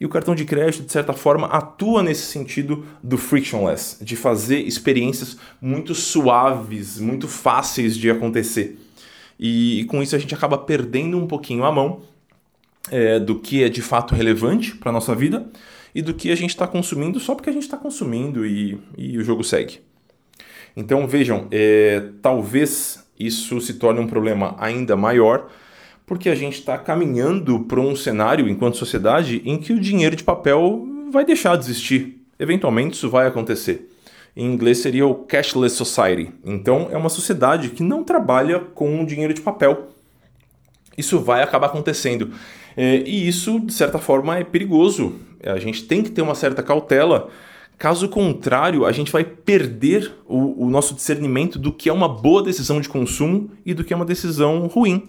E 0.00 0.06
o 0.06 0.08
cartão 0.08 0.34
de 0.34 0.44
crédito, 0.44 0.84
de 0.84 0.92
certa 0.92 1.12
forma, 1.12 1.46
atua 1.48 2.02
nesse 2.02 2.22
sentido 2.22 2.86
do 3.02 3.18
frictionless, 3.18 4.02
de 4.02 4.16
fazer 4.16 4.60
experiências 4.60 5.36
muito 5.60 5.94
suaves, 5.94 6.98
muito 6.98 7.28
fáceis 7.28 7.96
de 7.96 8.10
acontecer. 8.10 8.78
E, 9.38 9.80
e 9.80 9.84
com 9.84 10.02
isso 10.02 10.16
a 10.16 10.18
gente 10.18 10.34
acaba 10.34 10.58
perdendo 10.58 11.18
um 11.18 11.26
pouquinho 11.26 11.64
a 11.64 11.72
mão 11.72 12.00
é, 12.90 13.18
do 13.18 13.38
que 13.38 13.62
é 13.62 13.68
de 13.68 13.82
fato 13.82 14.14
relevante 14.14 14.74
para 14.74 14.90
a 14.90 14.92
nossa 14.92 15.14
vida 15.14 15.46
e 15.94 16.02
do 16.02 16.14
que 16.14 16.30
a 16.30 16.34
gente 16.34 16.50
está 16.50 16.66
consumindo 16.66 17.20
só 17.20 17.34
porque 17.34 17.50
a 17.50 17.52
gente 17.52 17.62
está 17.62 17.76
consumindo 17.76 18.46
e, 18.46 18.78
e 18.96 19.18
o 19.18 19.22
jogo 19.22 19.44
segue. 19.44 19.80
Então 20.76 21.06
vejam, 21.06 21.46
é, 21.50 22.10
talvez 22.22 23.04
isso 23.18 23.60
se 23.60 23.74
torne 23.74 24.00
um 24.00 24.06
problema 24.06 24.54
ainda 24.58 24.96
maior 24.96 25.50
porque 26.08 26.30
a 26.30 26.34
gente 26.34 26.54
está 26.54 26.78
caminhando 26.78 27.60
para 27.60 27.78
um 27.78 27.94
cenário, 27.94 28.48
enquanto 28.48 28.78
sociedade, 28.78 29.42
em 29.44 29.58
que 29.58 29.74
o 29.74 29.78
dinheiro 29.78 30.16
de 30.16 30.24
papel 30.24 30.88
vai 31.12 31.24
deixar 31.24 31.54
de 31.54 31.64
existir. 31.64 32.24
Eventualmente 32.38 32.96
isso 32.96 33.10
vai 33.10 33.26
acontecer. 33.26 33.90
Em 34.34 34.46
inglês 34.46 34.78
seria 34.78 35.06
o 35.06 35.14
cashless 35.14 35.76
society. 35.76 36.32
Então 36.44 36.88
é 36.90 36.96
uma 36.96 37.10
sociedade 37.10 37.68
que 37.70 37.82
não 37.82 38.02
trabalha 38.02 38.58
com 38.58 39.04
dinheiro 39.04 39.34
de 39.34 39.42
papel. 39.42 39.88
Isso 40.96 41.20
vai 41.20 41.42
acabar 41.42 41.66
acontecendo. 41.66 42.32
É, 42.74 43.02
e 43.04 43.28
isso, 43.28 43.60
de 43.60 43.72
certa 43.72 43.98
forma, 43.98 44.38
é 44.38 44.44
perigoso. 44.44 45.16
A 45.44 45.58
gente 45.58 45.84
tem 45.84 46.02
que 46.02 46.10
ter 46.10 46.22
uma 46.22 46.34
certa 46.34 46.62
cautela. 46.62 47.28
Caso 47.76 48.08
contrário, 48.08 48.86
a 48.86 48.92
gente 48.92 49.12
vai 49.12 49.24
perder 49.24 50.10
o, 50.26 50.64
o 50.64 50.70
nosso 50.70 50.94
discernimento 50.94 51.58
do 51.58 51.72
que 51.72 51.88
é 51.88 51.92
uma 51.92 52.08
boa 52.08 52.42
decisão 52.42 52.80
de 52.80 52.88
consumo 52.88 53.50
e 53.64 53.74
do 53.74 53.84
que 53.84 53.92
é 53.92 53.96
uma 53.96 54.04
decisão 54.06 54.66
ruim. 54.66 55.08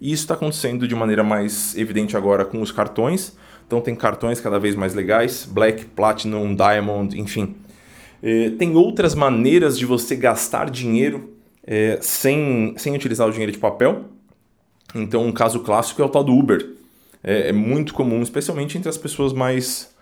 E 0.00 0.12
isso 0.12 0.22
está 0.22 0.34
acontecendo 0.34 0.88
de 0.88 0.94
maneira 0.94 1.22
mais 1.22 1.76
evidente 1.76 2.16
agora 2.16 2.44
com 2.44 2.62
os 2.62 2.72
cartões. 2.72 3.36
Então 3.66 3.80
tem 3.80 3.94
cartões 3.94 4.40
cada 4.40 4.58
vez 4.58 4.74
mais 4.74 4.94
legais, 4.94 5.46
Black, 5.50 5.84
Platinum, 5.84 6.54
Diamond, 6.54 7.20
enfim. 7.20 7.54
É, 8.22 8.50
tem 8.50 8.74
outras 8.74 9.14
maneiras 9.14 9.78
de 9.78 9.86
você 9.86 10.16
gastar 10.16 10.70
dinheiro 10.70 11.34
é, 11.66 11.98
sem, 12.00 12.74
sem 12.76 12.94
utilizar 12.94 13.28
o 13.28 13.30
dinheiro 13.30 13.52
de 13.52 13.58
papel. 13.58 14.06
Então 14.94 15.24
um 15.24 15.32
caso 15.32 15.60
clássico 15.60 16.02
é 16.02 16.04
o 16.04 16.08
tal 16.08 16.24
do 16.24 16.32
Uber. 16.32 16.74
É, 17.22 17.50
é 17.50 17.52
muito 17.52 17.94
comum, 17.94 18.22
especialmente 18.22 18.76
entre 18.76 18.88
as 18.88 18.96
pessoas 18.96 19.32
mais 19.32 19.94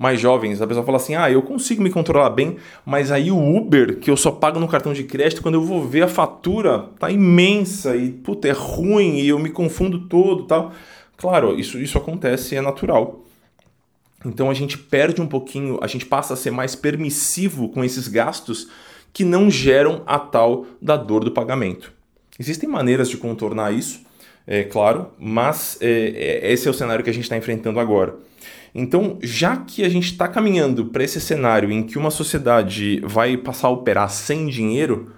mais 0.00 0.18
jovens, 0.18 0.62
a 0.62 0.66
pessoa 0.66 0.82
fala 0.82 0.96
assim: 0.96 1.14
ah, 1.14 1.30
eu 1.30 1.42
consigo 1.42 1.82
me 1.82 1.90
controlar 1.90 2.30
bem, 2.30 2.56
mas 2.86 3.12
aí 3.12 3.30
o 3.30 3.56
Uber, 3.56 3.98
que 3.98 4.10
eu 4.10 4.16
só 4.16 4.30
pago 4.30 4.58
no 4.58 4.66
cartão 4.66 4.94
de 4.94 5.04
crédito, 5.04 5.42
quando 5.42 5.56
eu 5.56 5.62
vou 5.62 5.86
ver 5.86 6.04
a 6.04 6.08
fatura, 6.08 6.88
tá 6.98 7.10
imensa 7.10 7.94
e 7.94 8.10
puta, 8.10 8.48
é 8.48 8.52
ruim 8.52 9.18
e 9.18 9.28
eu 9.28 9.38
me 9.38 9.50
confundo 9.50 10.08
todo 10.08 10.44
tal. 10.44 10.72
Claro, 11.18 11.60
isso, 11.60 11.78
isso 11.78 11.98
acontece, 11.98 12.56
é 12.56 12.62
natural. 12.62 13.26
Então 14.24 14.48
a 14.48 14.54
gente 14.54 14.78
perde 14.78 15.20
um 15.20 15.26
pouquinho, 15.26 15.78
a 15.82 15.86
gente 15.86 16.06
passa 16.06 16.32
a 16.32 16.36
ser 16.36 16.50
mais 16.50 16.74
permissivo 16.74 17.68
com 17.68 17.84
esses 17.84 18.08
gastos 18.08 18.68
que 19.12 19.22
não 19.22 19.50
geram 19.50 20.02
a 20.06 20.18
tal 20.18 20.64
da 20.80 20.96
dor 20.96 21.24
do 21.24 21.30
pagamento. 21.30 21.92
Existem 22.38 22.66
maneiras 22.66 23.10
de 23.10 23.18
contornar 23.18 23.70
isso, 23.70 24.00
é 24.52 24.64
claro, 24.64 25.12
mas 25.16 25.78
é, 25.80 26.40
é, 26.42 26.52
esse 26.52 26.66
é 26.66 26.70
o 26.72 26.74
cenário 26.74 27.04
que 27.04 27.10
a 27.10 27.14
gente 27.14 27.22
está 27.22 27.36
enfrentando 27.36 27.78
agora. 27.78 28.16
Então, 28.74 29.16
já 29.22 29.56
que 29.56 29.84
a 29.84 29.88
gente 29.88 30.10
está 30.10 30.26
caminhando 30.26 30.86
para 30.86 31.04
esse 31.04 31.20
cenário 31.20 31.70
em 31.70 31.84
que 31.84 31.96
uma 31.96 32.10
sociedade 32.10 33.00
vai 33.04 33.36
passar 33.36 33.68
a 33.68 33.70
operar 33.70 34.10
sem 34.10 34.48
dinheiro, 34.48 35.12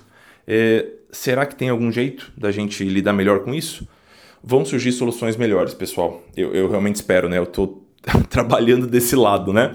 é, 0.46 0.86
será 1.10 1.46
que 1.46 1.56
tem 1.56 1.70
algum 1.70 1.90
jeito 1.90 2.30
da 2.36 2.52
gente 2.52 2.84
lidar 2.84 3.14
melhor 3.14 3.40
com 3.40 3.54
isso? 3.54 3.88
Vão 4.44 4.66
surgir 4.66 4.92
soluções 4.92 5.34
melhores, 5.34 5.72
pessoal. 5.72 6.22
Eu, 6.36 6.54
eu 6.54 6.68
realmente 6.68 6.96
espero, 6.96 7.26
né? 7.26 7.38
Eu 7.38 7.44
estou 7.44 7.82
trabalhando 8.28 8.86
desse 8.86 9.16
lado, 9.16 9.50
né? 9.50 9.74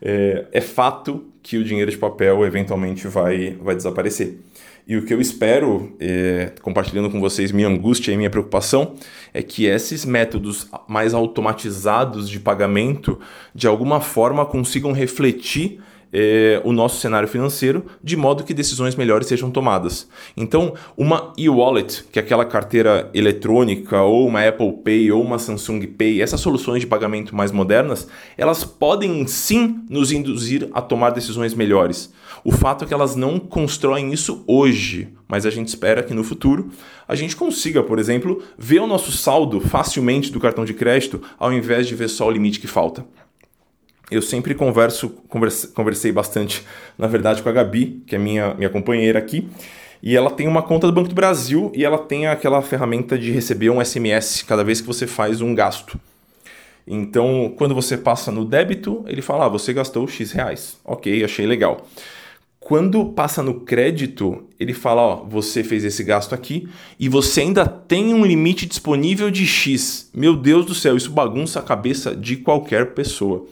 É, 0.00 0.46
é 0.50 0.60
fato 0.62 1.26
que 1.42 1.58
o 1.58 1.64
dinheiro 1.64 1.90
de 1.90 1.98
papel 1.98 2.42
eventualmente 2.46 3.06
vai, 3.06 3.50
vai 3.60 3.76
desaparecer. 3.76 4.38
E 4.86 4.98
o 4.98 5.04
que 5.04 5.14
eu 5.14 5.20
espero, 5.20 5.96
é, 5.98 6.52
compartilhando 6.60 7.08
com 7.08 7.18
vocês 7.18 7.50
minha 7.50 7.68
angústia 7.68 8.12
e 8.12 8.16
minha 8.18 8.28
preocupação, 8.28 8.94
é 9.32 9.42
que 9.42 9.64
esses 9.64 10.04
métodos 10.04 10.68
mais 10.86 11.14
automatizados 11.14 12.28
de 12.28 12.38
pagamento, 12.38 13.18
de 13.54 13.66
alguma 13.66 14.00
forma, 14.00 14.44
consigam 14.44 14.92
refletir 14.92 15.80
é, 16.14 16.60
o 16.64 16.72
nosso 16.72 17.00
cenário 17.00 17.26
financeiro 17.26 17.86
de 18.02 18.16
modo 18.16 18.44
que 18.44 18.54
decisões 18.54 18.94
melhores 18.94 19.26
sejam 19.26 19.50
tomadas. 19.50 20.08
Então, 20.36 20.74
uma 20.96 21.32
e-wallet, 21.36 22.04
que 22.12 22.20
é 22.20 22.22
aquela 22.22 22.44
carteira 22.44 23.10
eletrônica, 23.12 24.00
ou 24.00 24.28
uma 24.28 24.46
Apple 24.46 24.72
Pay, 24.84 25.10
ou 25.10 25.22
uma 25.22 25.40
Samsung 25.40 25.80
Pay, 25.86 26.22
essas 26.22 26.40
soluções 26.40 26.80
de 26.80 26.86
pagamento 26.86 27.34
mais 27.34 27.50
modernas, 27.50 28.06
elas 28.38 28.62
podem 28.62 29.26
sim 29.26 29.82
nos 29.90 30.12
induzir 30.12 30.68
a 30.72 30.80
tomar 30.80 31.10
decisões 31.10 31.52
melhores. 31.52 32.12
O 32.44 32.52
fato 32.52 32.84
é 32.84 32.86
que 32.86 32.92
elas 32.92 33.16
não 33.16 33.38
constroem 33.40 34.12
isso 34.12 34.44
hoje, 34.46 35.08
mas 35.26 35.46
a 35.46 35.50
gente 35.50 35.68
espera 35.68 36.02
que 36.02 36.12
no 36.12 36.22
futuro 36.22 36.70
a 37.08 37.14
gente 37.14 37.34
consiga, 37.34 37.82
por 37.82 37.98
exemplo, 37.98 38.42
ver 38.58 38.80
o 38.80 38.86
nosso 38.86 39.10
saldo 39.10 39.60
facilmente 39.60 40.30
do 40.30 40.38
cartão 40.38 40.64
de 40.64 40.74
crédito 40.74 41.22
ao 41.38 41.52
invés 41.52 41.86
de 41.86 41.94
ver 41.94 42.08
só 42.08 42.28
o 42.28 42.30
limite 42.30 42.60
que 42.60 42.66
falta 42.66 43.04
eu 44.10 44.22
sempre 44.22 44.54
converso, 44.54 45.10
converse, 45.28 45.68
conversei 45.68 46.12
bastante, 46.12 46.64
na 46.98 47.06
verdade, 47.06 47.42
com 47.42 47.48
a 47.48 47.52
Gabi, 47.52 48.02
que 48.06 48.14
é 48.14 48.18
minha, 48.18 48.54
minha 48.54 48.70
companheira 48.70 49.18
aqui, 49.18 49.48
e 50.02 50.16
ela 50.16 50.30
tem 50.30 50.46
uma 50.46 50.62
conta 50.62 50.86
do 50.86 50.92
Banco 50.92 51.08
do 51.08 51.14
Brasil 51.14 51.72
e 51.74 51.84
ela 51.84 51.98
tem 51.98 52.26
aquela 52.26 52.60
ferramenta 52.60 53.18
de 53.18 53.30
receber 53.30 53.70
um 53.70 53.82
SMS 53.82 54.42
cada 54.42 54.62
vez 54.62 54.80
que 54.80 54.86
você 54.86 55.06
faz 55.06 55.40
um 55.40 55.54
gasto. 55.54 55.98
Então, 56.86 57.54
quando 57.56 57.74
você 57.74 57.96
passa 57.96 58.30
no 58.30 58.44
débito, 58.44 59.02
ele 59.08 59.22
fala: 59.22 59.46
ah, 59.46 59.48
você 59.48 59.72
gastou 59.72 60.06
X 60.06 60.32
reais. 60.32 60.76
Ok, 60.84 61.24
achei 61.24 61.46
legal. 61.46 61.86
Quando 62.64 63.04
passa 63.04 63.42
no 63.42 63.60
crédito, 63.60 64.44
ele 64.58 64.72
fala: 64.72 65.02
ó, 65.02 65.16
você 65.16 65.62
fez 65.62 65.84
esse 65.84 66.02
gasto 66.02 66.34
aqui 66.34 66.66
e 66.98 67.10
você 67.10 67.42
ainda 67.42 67.66
tem 67.66 68.14
um 68.14 68.24
limite 68.24 68.64
disponível 68.64 69.30
de 69.30 69.46
X. 69.46 70.08
Meu 70.14 70.34
Deus 70.34 70.64
do 70.64 70.74
céu, 70.74 70.96
isso 70.96 71.10
bagunça 71.10 71.58
a 71.58 71.62
cabeça 71.62 72.16
de 72.16 72.36
qualquer 72.36 72.94
pessoa. 72.94 73.44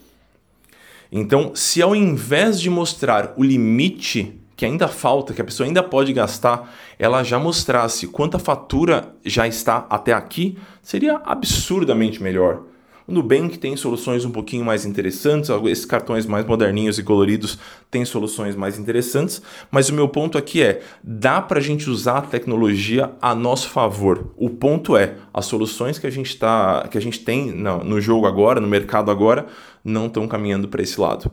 Então, 1.12 1.54
se 1.54 1.82
ao 1.82 1.94
invés 1.94 2.58
de 2.58 2.70
mostrar 2.70 3.34
o 3.36 3.44
limite 3.44 4.32
que 4.56 4.64
ainda 4.64 4.88
falta, 4.88 5.34
que 5.34 5.42
a 5.42 5.44
pessoa 5.44 5.66
ainda 5.66 5.82
pode 5.82 6.10
gastar, 6.14 6.74
ela 6.98 7.22
já 7.22 7.38
mostrasse 7.38 8.06
quanta 8.06 8.38
fatura 8.38 9.14
já 9.26 9.46
está 9.46 9.86
até 9.90 10.14
aqui, 10.14 10.56
seria 10.82 11.20
absurdamente 11.22 12.22
melhor. 12.22 12.62
O 13.06 13.12
Nubank 13.12 13.58
tem 13.58 13.76
soluções 13.76 14.24
um 14.24 14.30
pouquinho 14.30 14.64
mais 14.64 14.84
interessantes, 14.84 15.50
esses 15.66 15.84
cartões 15.84 16.24
mais 16.24 16.46
moderninhos 16.46 16.98
e 16.98 17.02
coloridos 17.02 17.58
têm 17.90 18.04
soluções 18.04 18.54
mais 18.54 18.78
interessantes, 18.78 19.42
mas 19.70 19.88
o 19.88 19.94
meu 19.94 20.08
ponto 20.08 20.38
aqui 20.38 20.62
é: 20.62 20.80
dá 21.02 21.40
para 21.42 21.58
a 21.58 21.62
gente 21.62 21.90
usar 21.90 22.18
a 22.18 22.22
tecnologia 22.22 23.12
a 23.20 23.34
nosso 23.34 23.68
favor. 23.70 24.32
O 24.36 24.48
ponto 24.48 24.96
é, 24.96 25.16
as 25.34 25.46
soluções 25.46 25.98
que 25.98 26.06
a 26.06 26.10
gente, 26.10 26.36
tá, 26.36 26.86
que 26.88 26.96
a 26.96 27.00
gente 27.00 27.20
tem 27.20 27.50
no, 27.50 27.82
no 27.82 28.00
jogo 28.00 28.26
agora, 28.26 28.60
no 28.60 28.68
mercado 28.68 29.10
agora, 29.10 29.46
não 29.84 30.06
estão 30.06 30.28
caminhando 30.28 30.68
para 30.68 30.82
esse 30.82 31.00
lado. 31.00 31.30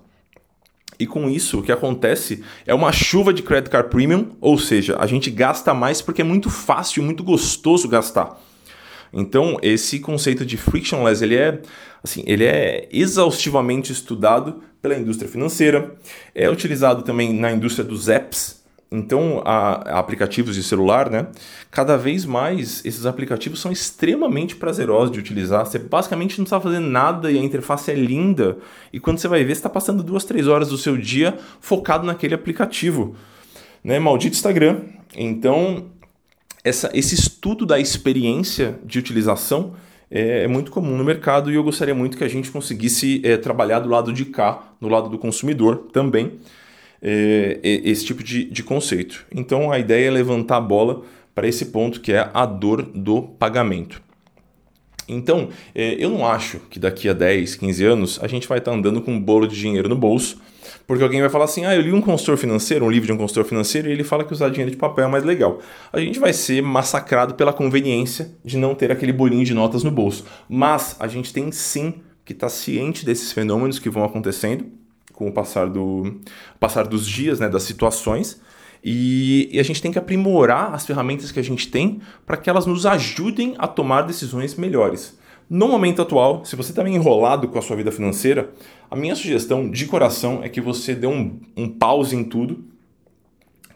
E 0.99 1.07
com 1.07 1.29
isso, 1.29 1.59
o 1.59 1.63
que 1.63 1.71
acontece 1.71 2.43
é 2.65 2.73
uma 2.73 2.91
chuva 2.91 3.31
de 3.31 3.41
credit 3.41 3.69
card 3.69 3.89
premium, 3.89 4.31
ou 4.41 4.57
seja, 4.57 4.97
a 4.99 5.07
gente 5.07 5.31
gasta 5.31 5.73
mais 5.73 6.01
porque 6.01 6.21
é 6.21 6.25
muito 6.25 6.49
fácil, 6.49 7.03
muito 7.03 7.23
gostoso 7.23 7.87
gastar. 7.87 8.37
Então, 9.11 9.57
esse 9.61 9.99
conceito 9.99 10.45
de 10.45 10.57
frictionless, 10.57 11.23
ele 11.23 11.35
é, 11.35 11.61
assim, 12.03 12.23
ele 12.25 12.45
é 12.45 12.87
exaustivamente 12.91 13.91
estudado 13.91 14.61
pela 14.81 14.95
indústria 14.95 15.29
financeira, 15.29 15.95
é 16.33 16.49
utilizado 16.49 17.01
também 17.03 17.33
na 17.33 17.51
indústria 17.51 17.83
dos 17.83 18.07
apps, 18.07 18.59
então, 18.91 19.41
a, 19.45 19.97
a 19.97 19.99
aplicativos 19.99 20.55
de 20.55 20.63
celular, 20.63 21.11
né? 21.11 21.27
Cada 21.69 21.95
vez 21.95 22.25
mais 22.25 22.83
esses 22.83 23.05
aplicativos 23.05 23.61
são 23.61 23.71
extremamente 23.71 24.55
prazerosos 24.55 25.11
de 25.11 25.19
utilizar. 25.19 25.65
Você 25.65 25.77
basicamente 25.77 26.39
não 26.39 26.43
está 26.43 26.59
fazendo 26.59 26.87
nada 26.87 27.31
e 27.31 27.37
a 27.37 27.43
interface 27.43 27.91
é 27.91 27.93
linda. 27.93 28.57
E 28.91 28.99
quando 28.99 29.19
você 29.19 29.27
vai 29.27 29.43
ver, 29.43 29.53
você 29.53 29.59
está 29.59 29.69
passando 29.69 30.01
duas, 30.01 30.23
três 30.23 30.47
horas 30.47 30.69
do 30.69 30.77
seu 30.77 30.97
dia 30.97 31.37
focado 31.61 32.03
naquele 32.05 32.33
aplicativo. 32.33 33.15
Né? 33.83 33.99
Maldito 33.99 34.35
Instagram. 34.35 34.81
Então, 35.15 35.85
essa, 36.63 36.89
esse 36.93 37.15
estudo 37.15 37.65
da 37.65 37.79
experiência 37.79 38.79
de 38.83 38.99
utilização 38.99 39.73
é, 40.11 40.43
é, 40.43 40.47
muito 40.47 40.71
comum 40.71 40.97
no 40.97 41.03
mercado 41.03 41.51
e 41.51 41.55
eu 41.55 41.63
gostaria 41.63 41.93
muito 41.93 42.17
que 42.17 42.23
a 42.23 42.27
gente 42.27 42.49
conseguisse 42.49 43.21
é, 43.23 43.37
trabalhar 43.37 43.79
do 43.79 43.89
lado 43.89 44.11
de 44.11 44.25
cá, 44.25 44.73
do 44.81 44.87
lado 44.87 45.09
do 45.09 45.17
consumidor 45.17 45.87
também, 45.93 46.33
é, 47.01 47.59
esse 47.63 48.05
tipo 48.05 48.23
de, 48.23 48.45
de 48.45 48.63
conceito. 48.63 49.25
Então 49.33 49.71
a 49.71 49.79
ideia 49.79 50.07
é 50.07 50.11
levantar 50.11 50.57
a 50.57 50.61
bola 50.61 51.03
para 51.33 51.47
esse 51.47 51.65
ponto 51.65 52.01
que 52.01 52.11
é 52.11 52.29
a 52.33 52.45
dor 52.45 52.81
do 52.81 53.21
pagamento. 53.21 54.01
Então, 55.09 55.49
é, 55.73 55.95
eu 55.97 56.09
não 56.09 56.25
acho 56.25 56.59
que 56.69 56.79
daqui 56.79 57.09
a 57.09 57.13
10, 57.13 57.55
15 57.55 57.85
anos 57.85 58.19
a 58.21 58.27
gente 58.27 58.47
vai 58.47 58.59
estar 58.59 58.71
tá 58.71 58.77
andando 58.77 59.01
com 59.01 59.11
um 59.11 59.19
bolo 59.19 59.47
de 59.47 59.55
dinheiro 59.55 59.89
no 59.89 59.95
bolso 59.95 60.39
porque 60.89 61.03
alguém 61.03 61.21
vai 61.21 61.29
falar 61.29 61.45
assim: 61.45 61.65
ah, 61.65 61.75
eu 61.75 61.81
li 61.81 61.93
um 61.93 62.01
consultor 62.01 62.35
financeiro, 62.37 62.83
um 62.83 62.89
livro 62.89 63.05
de 63.05 63.13
um 63.13 63.17
consultor 63.17 63.45
financeiro, 63.45 63.89
e 63.89 63.91
ele 63.91 64.03
fala 64.03 64.23
que 64.23 64.33
usar 64.33 64.49
dinheiro 64.49 64.71
de 64.71 64.77
papel 64.77 65.05
é 65.05 65.07
mais 65.07 65.23
legal. 65.23 65.59
A 65.93 65.99
gente 65.99 66.19
vai 66.19 66.33
ser 66.33 66.63
massacrado 66.63 67.35
pela 67.35 67.53
conveniência 67.53 68.31
de 68.43 68.57
não 68.57 68.73
ter 68.73 68.91
aquele 68.91 69.13
bolinho 69.13 69.45
de 69.45 69.53
notas 69.53 69.83
no 69.83 69.91
bolso. 69.91 70.25
Mas 70.49 70.95
a 70.99 71.07
gente 71.07 71.31
tem 71.31 71.51
sim 71.51 71.95
que 72.25 72.33
estar 72.33 72.47
tá 72.47 72.51
ciente 72.51 73.05
desses 73.05 73.31
fenômenos 73.31 73.77
que 73.77 73.87
vão 73.87 74.03
acontecendo 74.03 74.65
com 75.13 75.27
o 75.27 75.31
passar, 75.31 75.69
do, 75.69 76.19
passar 76.59 76.87
dos 76.87 77.05
dias, 77.05 77.39
né, 77.39 77.49
das 77.49 77.63
situações. 77.63 78.41
E, 78.83 79.49
e, 79.51 79.59
a 79.59 79.63
gente 79.63 79.81
tem 79.81 79.91
que 79.91 79.99
aprimorar 79.99 80.73
as 80.73 80.85
ferramentas 80.85 81.31
que 81.31 81.39
a 81.39 81.43
gente 81.43 81.67
tem 81.67 81.99
para 82.25 82.37
que 82.37 82.49
elas 82.49 82.65
nos 82.65 82.85
ajudem 82.85 83.55
a 83.57 83.67
tomar 83.67 84.03
decisões 84.03 84.55
melhores. 84.55 85.17
No 85.49 85.67
momento 85.67 86.01
atual, 86.01 86.45
se 86.45 86.55
você 86.55 86.71
está 86.71 86.83
meio 86.83 86.95
enrolado 86.95 87.47
com 87.47 87.57
a 87.57 87.61
sua 87.61 87.75
vida 87.75 87.91
financeira, 87.91 88.51
a 88.89 88.95
minha 88.95 89.15
sugestão 89.15 89.69
de 89.69 89.85
coração 89.87 90.41
é 90.43 90.49
que 90.49 90.61
você 90.61 90.93
dê 90.93 91.07
um, 91.07 91.39
um 91.57 91.67
pause 91.67 92.15
em 92.15 92.23
tudo, 92.23 92.63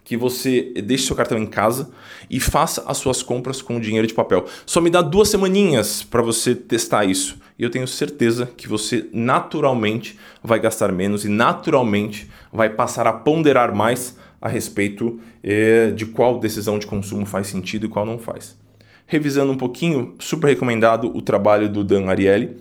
que 0.03 0.15
você 0.15 0.73
deixe 0.83 1.07
seu 1.07 1.15
cartão 1.15 1.37
em 1.37 1.45
casa 1.45 1.89
e 2.29 2.39
faça 2.39 2.83
as 2.87 2.97
suas 2.97 3.23
compras 3.23 3.61
com 3.61 3.79
dinheiro 3.79 4.05
de 4.05 4.13
papel. 4.13 4.45
Só 4.65 4.81
me 4.81 4.89
dá 4.89 5.01
duas 5.01 5.29
semaninhas 5.29 6.03
para 6.03 6.21
você 6.21 6.53
testar 6.53 7.05
isso. 7.05 7.39
E 7.57 7.63
eu 7.63 7.69
tenho 7.69 7.87
certeza 7.87 8.51
que 8.57 8.67
você 8.67 9.07
naturalmente 9.13 10.17
vai 10.43 10.59
gastar 10.59 10.91
menos 10.91 11.23
e 11.25 11.29
naturalmente 11.29 12.29
vai 12.51 12.69
passar 12.69 13.07
a 13.07 13.13
ponderar 13.13 13.73
mais 13.73 14.15
a 14.43 14.49
respeito 14.49 15.19
eh, 15.43 15.91
de 15.95 16.05
qual 16.05 16.39
decisão 16.39 16.77
de 16.77 16.85
consumo 16.85 17.25
faz 17.25 17.47
sentido 17.47 17.85
e 17.87 17.89
qual 17.89 18.05
não 18.05 18.19
faz 18.19 18.61
revisando 19.05 19.51
um 19.51 19.57
pouquinho, 19.57 20.15
super 20.19 20.47
recomendado 20.47 21.15
o 21.15 21.21
trabalho 21.21 21.69
do 21.69 21.83
Dan 21.83 22.07
Ariely. 22.07 22.57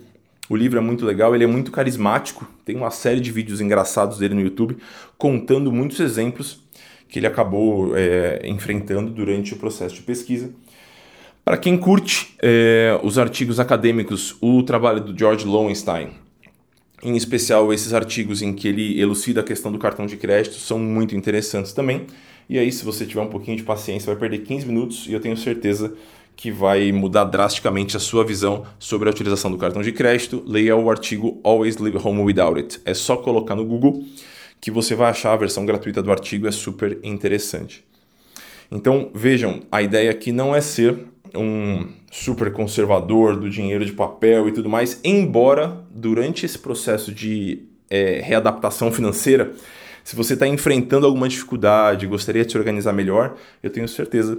O 0.49 0.55
livro 0.55 0.77
é 0.77 0.81
muito 0.81 1.05
legal, 1.05 1.33
ele 1.33 1.43
é 1.43 1.47
muito 1.47 1.71
carismático, 1.71 2.47
tem 2.65 2.75
uma 2.75 2.91
série 2.91 3.19
de 3.19 3.31
vídeos 3.31 3.61
engraçados 3.61 4.17
dele 4.17 4.35
no 4.35 4.41
YouTube 4.41 4.77
contando 5.17 5.71
muitos 5.71 5.99
exemplos 5.99 6.61
que 7.07 7.19
ele 7.19 7.27
acabou 7.27 7.95
é, 7.95 8.41
enfrentando 8.45 9.09
durante 9.09 9.53
o 9.53 9.57
processo 9.57 9.95
de 9.95 10.01
pesquisa. 10.01 10.51
Para 11.45 11.57
quem 11.57 11.77
curte 11.77 12.35
é, 12.41 12.99
os 13.03 13.17
artigos 13.17 13.59
acadêmicos, 13.59 14.35
o 14.41 14.63
trabalho 14.63 15.01
do 15.01 15.17
George 15.17 15.45
Lowenstein, 15.45 16.11
em 17.03 17.15
especial 17.15 17.73
esses 17.73 17.93
artigos 17.93 18.41
em 18.41 18.53
que 18.53 18.67
ele 18.67 18.99
elucida 18.99 19.41
a 19.41 19.43
questão 19.43 19.71
do 19.71 19.77
cartão 19.77 20.05
de 20.05 20.15
crédito, 20.15 20.55
são 20.55 20.79
muito 20.79 21.15
interessantes 21.15 21.73
também. 21.73 22.07
E 22.49 22.57
aí, 22.57 22.71
se 22.71 22.85
você 22.85 23.05
tiver 23.05 23.21
um 23.21 23.29
pouquinho 23.29 23.57
de 23.57 23.63
paciência, 23.63 24.07
vai 24.07 24.15
perder 24.15 24.45
15 24.45 24.65
minutos 24.65 25.05
e 25.07 25.13
eu 25.13 25.19
tenho 25.19 25.35
certeza 25.35 25.93
que 26.35 26.51
vai 26.51 26.91
mudar 26.91 27.25
drasticamente 27.25 27.95
a 27.95 27.99
sua 27.99 28.23
visão 28.23 28.65
sobre 28.79 29.07
a 29.07 29.11
utilização 29.11 29.51
do 29.51 29.57
cartão 29.57 29.81
de 29.81 29.91
crédito, 29.91 30.43
leia 30.45 30.75
o 30.75 30.89
artigo 30.89 31.39
Always 31.43 31.77
Leave 31.77 31.99
Home 32.03 32.21
Without 32.21 32.57
It. 32.59 32.81
É 32.85 32.93
só 32.93 33.17
colocar 33.17 33.55
no 33.55 33.65
Google 33.65 34.03
que 34.59 34.71
você 34.71 34.95
vai 34.95 35.09
achar 35.09 35.33
a 35.33 35.37
versão 35.37 35.65
gratuita 35.65 36.01
do 36.01 36.11
artigo, 36.11 36.47
é 36.47 36.51
super 36.51 36.97
interessante. 37.03 37.83
Então, 38.71 39.11
vejam, 39.13 39.61
a 39.71 39.81
ideia 39.81 40.09
aqui 40.09 40.31
não 40.31 40.55
é 40.55 40.61
ser 40.61 40.97
um 41.35 41.87
super 42.11 42.51
conservador 42.51 43.35
do 43.35 43.49
dinheiro 43.49 43.85
de 43.85 43.91
papel 43.91 44.47
e 44.47 44.51
tudo 44.51 44.69
mais, 44.69 44.99
embora 45.03 45.83
durante 45.89 46.45
esse 46.45 46.57
processo 46.59 47.13
de 47.13 47.63
é, 47.89 48.21
readaptação 48.23 48.91
financeira, 48.91 49.51
se 50.03 50.15
você 50.15 50.33
está 50.33 50.45
enfrentando 50.45 51.05
alguma 51.05 51.29
dificuldade, 51.29 52.05
gostaria 52.07 52.43
de 52.45 52.51
se 52.51 52.57
organizar 52.57 52.93
melhor, 52.93 53.35
eu 53.61 53.69
tenho 53.69 53.87
certeza 53.87 54.37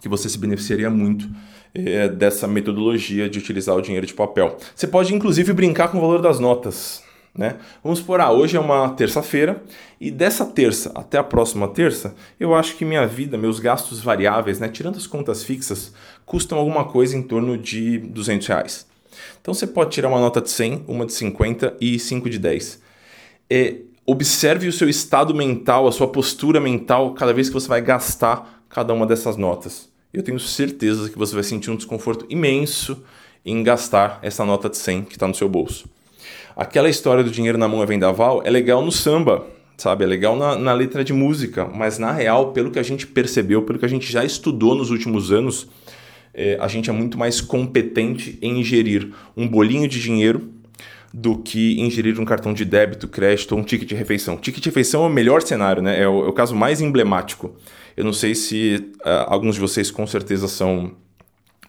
que 0.00 0.08
você 0.08 0.28
se 0.28 0.38
beneficiaria 0.38 0.90
muito 0.90 1.28
é, 1.74 2.08
dessa 2.08 2.46
metodologia 2.46 3.28
de 3.28 3.38
utilizar 3.38 3.74
o 3.74 3.82
dinheiro 3.82 4.06
de 4.06 4.14
papel. 4.14 4.56
Você 4.74 4.86
pode 4.86 5.14
inclusive 5.14 5.52
brincar 5.52 5.88
com 5.88 5.98
o 5.98 6.00
valor 6.00 6.20
das 6.20 6.38
notas. 6.38 7.05
Né? 7.36 7.56
Vamos 7.84 7.98
supor, 7.98 8.20
ah, 8.20 8.32
hoje 8.32 8.56
é 8.56 8.60
uma 8.60 8.88
terça-feira 8.90 9.62
e 10.00 10.10
dessa 10.10 10.44
terça 10.46 10.90
até 10.94 11.18
a 11.18 11.24
próxima 11.24 11.68
terça, 11.68 12.14
eu 12.40 12.54
acho 12.54 12.76
que 12.76 12.84
minha 12.84 13.06
vida, 13.06 13.36
meus 13.36 13.60
gastos 13.60 14.00
variáveis, 14.00 14.58
né, 14.58 14.68
tirando 14.68 14.96
as 14.96 15.06
contas 15.06 15.44
fixas, 15.44 15.92
custam 16.24 16.56
alguma 16.56 16.86
coisa 16.86 17.16
em 17.16 17.22
torno 17.22 17.58
de 17.58 17.98
200 17.98 18.46
reais. 18.46 18.86
Então 19.40 19.52
você 19.52 19.66
pode 19.66 19.90
tirar 19.90 20.08
uma 20.08 20.20
nota 20.20 20.40
de 20.40 20.50
100, 20.50 20.84
uma 20.88 21.04
de 21.04 21.12
50 21.12 21.76
e 21.78 21.98
5 21.98 22.30
de 22.30 22.38
10. 22.38 22.80
É, 23.50 23.76
observe 24.06 24.66
o 24.66 24.72
seu 24.72 24.88
estado 24.88 25.34
mental, 25.34 25.86
a 25.86 25.92
sua 25.92 26.08
postura 26.08 26.58
mental 26.58 27.12
cada 27.12 27.34
vez 27.34 27.48
que 27.48 27.54
você 27.54 27.68
vai 27.68 27.82
gastar 27.82 28.64
cada 28.68 28.94
uma 28.94 29.06
dessas 29.06 29.36
notas 29.36 29.94
eu 30.16 30.22
tenho 30.22 30.40
certeza 30.40 31.10
que 31.10 31.18
você 31.18 31.34
vai 31.34 31.44
sentir 31.44 31.70
um 31.70 31.76
desconforto 31.76 32.24
imenso 32.30 33.02
em 33.44 33.62
gastar 33.62 34.18
essa 34.22 34.46
nota 34.46 34.70
de 34.70 34.78
100 34.78 35.04
que 35.04 35.12
está 35.12 35.28
no 35.28 35.34
seu 35.34 35.46
bolso. 35.46 35.86
Aquela 36.56 36.88
história 36.88 37.22
do 37.22 37.30
dinheiro 37.30 37.58
na 37.58 37.68
mão 37.68 37.82
é 37.82 37.86
vendaval 37.86 38.40
é 38.42 38.48
legal 38.48 38.82
no 38.82 38.90
samba, 38.90 39.46
sabe? 39.76 40.04
É 40.04 40.06
legal 40.06 40.34
na, 40.34 40.56
na 40.56 40.72
letra 40.72 41.04
de 41.04 41.12
música, 41.12 41.66
mas 41.66 41.98
na 41.98 42.10
real, 42.10 42.52
pelo 42.52 42.70
que 42.70 42.78
a 42.78 42.82
gente 42.82 43.06
percebeu, 43.06 43.60
pelo 43.62 43.78
que 43.78 43.84
a 43.84 43.88
gente 43.88 44.10
já 44.10 44.24
estudou 44.24 44.74
nos 44.74 44.90
últimos 44.90 45.30
anos, 45.30 45.68
é, 46.32 46.56
a 46.58 46.66
gente 46.66 46.88
é 46.88 46.92
muito 46.94 47.18
mais 47.18 47.42
competente 47.42 48.38
em 48.40 48.58
ingerir 48.60 49.12
um 49.36 49.46
bolinho 49.46 49.86
de 49.86 50.00
dinheiro 50.00 50.50
do 51.12 51.36
que 51.36 51.78
ingerir 51.78 52.18
um 52.18 52.24
cartão 52.24 52.54
de 52.54 52.64
débito, 52.64 53.06
crédito 53.06 53.52
ou 53.52 53.60
um 53.60 53.62
ticket 53.62 53.88
de 53.88 53.94
refeição. 53.94 54.38
Ticket 54.38 54.62
de 54.62 54.68
refeição 54.70 55.04
é 55.04 55.08
o 55.08 55.10
melhor 55.10 55.42
cenário, 55.42 55.82
né? 55.82 56.00
É 56.00 56.08
o, 56.08 56.24
é 56.24 56.28
o 56.28 56.32
caso 56.32 56.54
mais 56.54 56.80
emblemático. 56.80 57.54
Eu 57.94 58.04
não 58.04 58.14
sei 58.14 58.34
se 58.34 58.92
uh, 59.00 59.26
alguns 59.26 59.56
de 59.56 59.60
vocês 59.60 59.90
com 59.90 60.06
certeza 60.06 60.48
são 60.48 60.92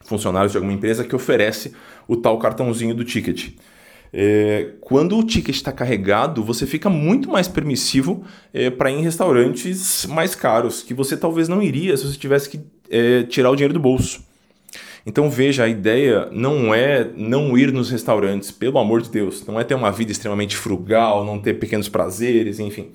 funcionários 0.02 0.54
de 0.54 0.58
alguma 0.58 0.74
empresa 0.74 1.04
que 1.04 1.16
oferece 1.16 1.74
o 2.08 2.16
tal 2.16 2.40
cartãozinho 2.40 2.96
do 2.96 3.04
ticket. 3.04 3.50
É, 4.14 4.74
quando 4.82 5.18
o 5.18 5.24
ticket 5.24 5.56
está 5.56 5.72
carregado, 5.72 6.44
você 6.44 6.66
fica 6.66 6.90
muito 6.90 7.30
mais 7.30 7.48
permissivo 7.48 8.24
é, 8.54 8.70
para 8.70 8.90
ir 8.90 8.96
em 8.96 9.04
restaurantes 9.04 10.06
mais 10.06 10.34
caros, 10.34 10.82
que 10.82 10.94
você 10.94 11.18
talvez 11.18 11.48
não 11.48 11.62
iria 11.62 11.96
se 11.98 12.06
você 12.06 12.18
tivesse 12.18 12.50
que 12.50 12.60
é, 12.90 13.24
tirar 13.24 13.52
o 13.52 13.56
dinheiro 13.56 13.74
do 13.74 13.80
bolso. 13.80 14.26
Então 15.06 15.30
veja, 15.30 15.64
a 15.64 15.70
ideia 15.70 16.28
não 16.32 16.74
é 16.74 17.10
não 17.16 17.58
ir 17.58 17.72
nos 17.72 17.90
restaurantes, 17.90 18.52
pelo 18.52 18.78
amor 18.78 19.02
de 19.02 19.10
Deus, 19.10 19.46
não 19.46 19.60
é 19.60 19.64
ter 19.64 19.74
uma 19.74 19.92
vida 19.92 20.12
extremamente 20.12 20.58
frugal, 20.58 21.24
não 21.24 21.40
ter 21.40 21.54
pequenos 21.54 21.88
prazeres, 21.88 22.60
enfim. 22.60 22.90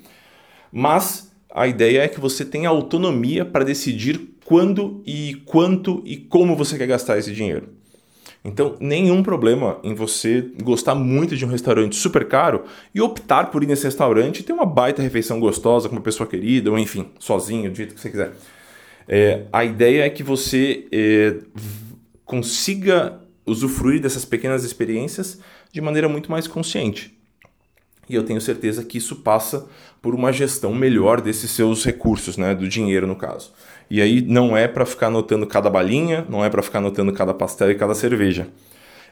Mas 0.71 1.33
a 1.51 1.67
ideia 1.67 2.03
é 2.03 2.09
que 2.09 2.21
você 2.21 2.45
tenha 2.45 2.69
autonomia 2.69 3.45
para 3.45 3.65
decidir 3.65 4.21
quando 4.45 5.03
e 5.07 5.41
quanto 5.47 6.03
e 6.05 6.17
como 6.17 6.57
você 6.57 6.77
quer 6.77 6.87
gastar 6.87 7.19
esse 7.19 7.33
dinheiro. 7.33 7.69
Então, 8.45 8.77
nenhum 8.81 9.23
problema 9.23 9.79
em 9.85 9.95
você 9.95 10.51
gostar 10.63 10.95
muito 10.95 11.37
de 11.37 11.45
um 11.45 11.49
restaurante 11.49 11.95
super 11.95 12.27
caro 12.27 12.65
e 12.95 13.01
optar 13.01 13.51
por 13.51 13.63
ir 13.63 13.67
nesse 13.67 13.85
restaurante 13.85 14.41
e 14.41 14.43
ter 14.43 14.53
uma 14.53 14.67
baita 14.67 15.01
refeição 15.01 15.39
gostosa 15.39 15.89
com 15.89 15.95
uma 15.95 16.03
pessoa 16.03 16.29
querida, 16.29 16.71
ou 16.71 16.79
enfim, 16.79 17.09
sozinho, 17.19 17.71
do 17.71 17.77
jeito 17.77 17.95
que 17.95 18.01
você 18.01 18.11
quiser. 18.11 18.33
É, 19.09 19.45
a 19.53 19.65
ideia 19.65 20.05
é 20.05 20.11
que 20.11 20.23
você 20.23 20.87
é, 20.93 21.37
consiga 22.25 23.21
usufruir 23.47 24.01
dessas 24.01 24.25
pequenas 24.25 24.65
experiências 24.65 25.41
de 25.73 25.81
maneira 25.81 26.09
muito 26.09 26.31
mais 26.31 26.47
consciente. 26.47 27.17
E 28.09 28.15
eu 28.15 28.25
tenho 28.25 28.41
certeza 28.41 28.85
que 28.85 28.99
isso 28.99 29.17
passa 29.17 29.67
por 30.01 30.15
uma 30.15 30.33
gestão 30.33 30.75
melhor 30.75 31.21
desses 31.21 31.51
seus 31.53 31.85
recursos, 31.85 32.37
né, 32.37 32.55
do 32.55 32.69
dinheiro 32.69 33.07
no 33.07 33.15
caso. 33.15 33.53
E 33.93 34.01
aí 34.01 34.23
não 34.23 34.57
é 34.57 34.67
para 34.67 34.87
ficar 34.87 35.09
anotando 35.09 35.47
cada 35.47 35.69
balinha, 35.69 36.25
não 36.27 36.43
é 36.43 36.49
para 36.49 36.63
ficar 36.63 36.79
anotando 36.79 37.13
cada 37.13 37.35
pastel 37.35 37.71
e 37.71 37.75
cada 37.75 37.95
cerveja. 37.95 38.49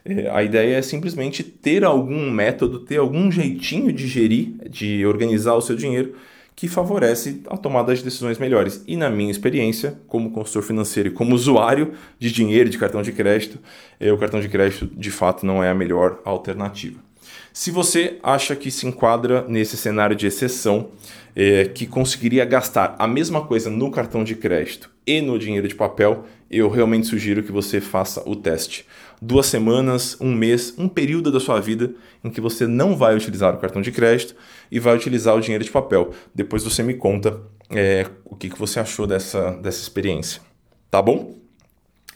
É, 0.02 0.30
a 0.30 0.42
ideia 0.42 0.76
é 0.76 0.80
simplesmente 0.80 1.42
ter 1.42 1.84
algum 1.84 2.30
método, 2.30 2.78
ter 2.80 2.96
algum 2.96 3.30
jeitinho 3.30 3.92
de 3.92 4.06
gerir, 4.06 4.54
de 4.70 5.04
organizar 5.04 5.52
o 5.52 5.60
seu 5.60 5.76
dinheiro 5.76 6.14
que 6.56 6.66
favorece 6.66 7.42
a 7.48 7.58
tomada 7.58 7.94
de 7.94 8.02
decisões 8.02 8.38
melhores. 8.38 8.82
E 8.86 8.96
na 8.96 9.10
minha 9.10 9.30
experiência, 9.30 10.00
como 10.08 10.30
consultor 10.30 10.62
financeiro 10.62 11.10
e 11.10 11.12
como 11.12 11.34
usuário 11.34 11.92
de 12.18 12.32
dinheiro, 12.32 12.70
de 12.70 12.78
cartão 12.78 13.02
de 13.02 13.12
crédito, 13.12 13.58
é, 14.00 14.10
o 14.10 14.16
cartão 14.16 14.40
de 14.40 14.48
crédito 14.48 14.86
de 14.86 15.10
fato 15.10 15.44
não 15.44 15.62
é 15.62 15.68
a 15.68 15.74
melhor 15.74 16.22
alternativa. 16.24 17.09
Se 17.52 17.70
você 17.70 18.18
acha 18.22 18.54
que 18.54 18.70
se 18.70 18.86
enquadra 18.86 19.44
nesse 19.48 19.76
cenário 19.76 20.14
de 20.14 20.26
exceção, 20.26 20.90
é, 21.34 21.64
que 21.64 21.86
conseguiria 21.86 22.44
gastar 22.44 22.94
a 22.98 23.06
mesma 23.06 23.44
coisa 23.44 23.70
no 23.70 23.90
cartão 23.90 24.22
de 24.22 24.34
crédito 24.34 24.90
e 25.06 25.20
no 25.20 25.38
dinheiro 25.38 25.66
de 25.66 25.74
papel, 25.74 26.24
eu 26.50 26.68
realmente 26.68 27.06
sugiro 27.06 27.42
que 27.42 27.52
você 27.52 27.80
faça 27.80 28.22
o 28.28 28.34
teste. 28.36 28.86
Duas 29.20 29.46
semanas, 29.46 30.16
um 30.20 30.32
mês, 30.34 30.74
um 30.78 30.88
período 30.88 31.30
da 31.30 31.40
sua 31.40 31.60
vida 31.60 31.92
em 32.24 32.30
que 32.30 32.40
você 32.40 32.66
não 32.66 32.96
vai 32.96 33.14
utilizar 33.14 33.54
o 33.54 33.58
cartão 33.58 33.82
de 33.82 33.92
crédito 33.92 34.34
e 34.70 34.78
vai 34.78 34.96
utilizar 34.96 35.36
o 35.36 35.40
dinheiro 35.40 35.64
de 35.64 35.70
papel. 35.70 36.12
Depois 36.34 36.64
você 36.64 36.82
me 36.82 36.94
conta 36.94 37.40
é, 37.68 38.06
o 38.24 38.34
que, 38.34 38.48
que 38.48 38.58
você 38.58 38.80
achou 38.80 39.06
dessa, 39.06 39.52
dessa 39.52 39.80
experiência. 39.80 40.40
Tá 40.90 41.02
bom? 41.02 41.36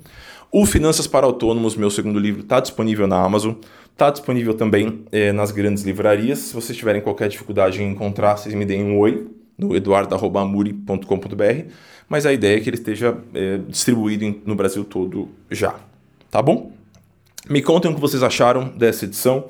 O 0.51 0.67
Finanças 0.67 1.07
para 1.07 1.27
Autônomos, 1.27 1.77
meu 1.77 1.91
segundo 1.91 2.19
livro, 2.19 2.43
está 2.43 2.61
disponível 2.61 3.07
na 3.07 3.23
Amazon, 3.23 3.55
está 3.93 4.11
disponível 4.11 4.55
também 4.55 5.05
é, 5.11 5.33
nas 5.33 5.51
grandes 5.51 5.85
livrarias. 5.85 6.39
Se 6.39 6.55
vocês 6.55 6.77
tiverem 6.77 7.01
qualquer 7.01 7.29
dificuldade 7.29 7.83
em 7.83 7.91
encontrar, 7.91 8.37
vocês 8.37 8.55
me 8.55 8.65
deem 8.65 8.85
um 8.85 8.99
oi 8.99 9.27
no 9.59 9.75
eduardo.amuri.com.br, 9.75 11.73
mas 12.09 12.25
a 12.25 12.33
ideia 12.33 12.57
é 12.57 12.61
que 12.61 12.71
ele 12.71 12.77
esteja 12.77 13.19
é, 13.35 13.59
distribuído 13.69 14.41
no 14.47 14.55
Brasil 14.55 14.85
todo 14.85 15.29
já, 15.51 15.75
tá 16.31 16.41
bom? 16.41 16.71
Me 17.49 17.61
contem 17.61 17.91
o 17.91 17.95
que 17.95 18.01
vocês 18.01 18.23
acharam 18.23 18.69
dessa 18.69 19.05
edição. 19.05 19.47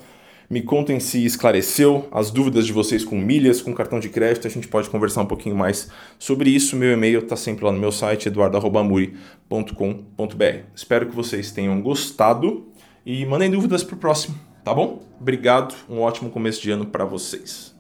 Me 0.51 0.63
contem 0.63 0.99
se 0.99 1.27
esclareceu 1.27 2.09
as 2.11 2.31
dúvidas 2.31 2.67
de 2.67 2.73
vocês 2.73 3.05
com 3.05 3.17
milhas, 3.17 3.61
com 3.61 3.75
cartão 3.75 4.01
de 4.01 4.09
crédito. 4.09 4.47
A 4.47 4.51
gente 4.51 4.67
pode 4.67 4.89
conversar 4.89 5.21
um 5.21 5.27
pouquinho 5.27 5.55
mais 5.55 5.91
sobre 6.19 6.49
isso. 6.49 6.75
Meu 6.75 6.93
e-mail 6.93 7.21
está 7.21 7.37
sempre 7.37 7.67
lá 7.67 7.73
no 7.73 7.79
meu 7.79 7.93
site, 7.93 8.29
eduardo.muri.com.br. 8.29 10.59
Espero 10.75 11.07
que 11.07 11.15
vocês 11.15 11.53
tenham 11.53 11.79
gostado 11.83 12.67
e 13.05 13.27
mandem 13.27 13.51
dúvidas 13.51 13.85
para 13.85 13.95
o 13.95 13.99
próximo, 13.99 14.39
tá 14.65 14.73
bom? 14.73 15.03
Obrigado, 15.21 15.75
um 15.89 16.01
ótimo 16.01 16.31
começo 16.31 16.63
de 16.63 16.71
ano 16.71 16.87
para 16.87 17.05
vocês. 17.05 17.78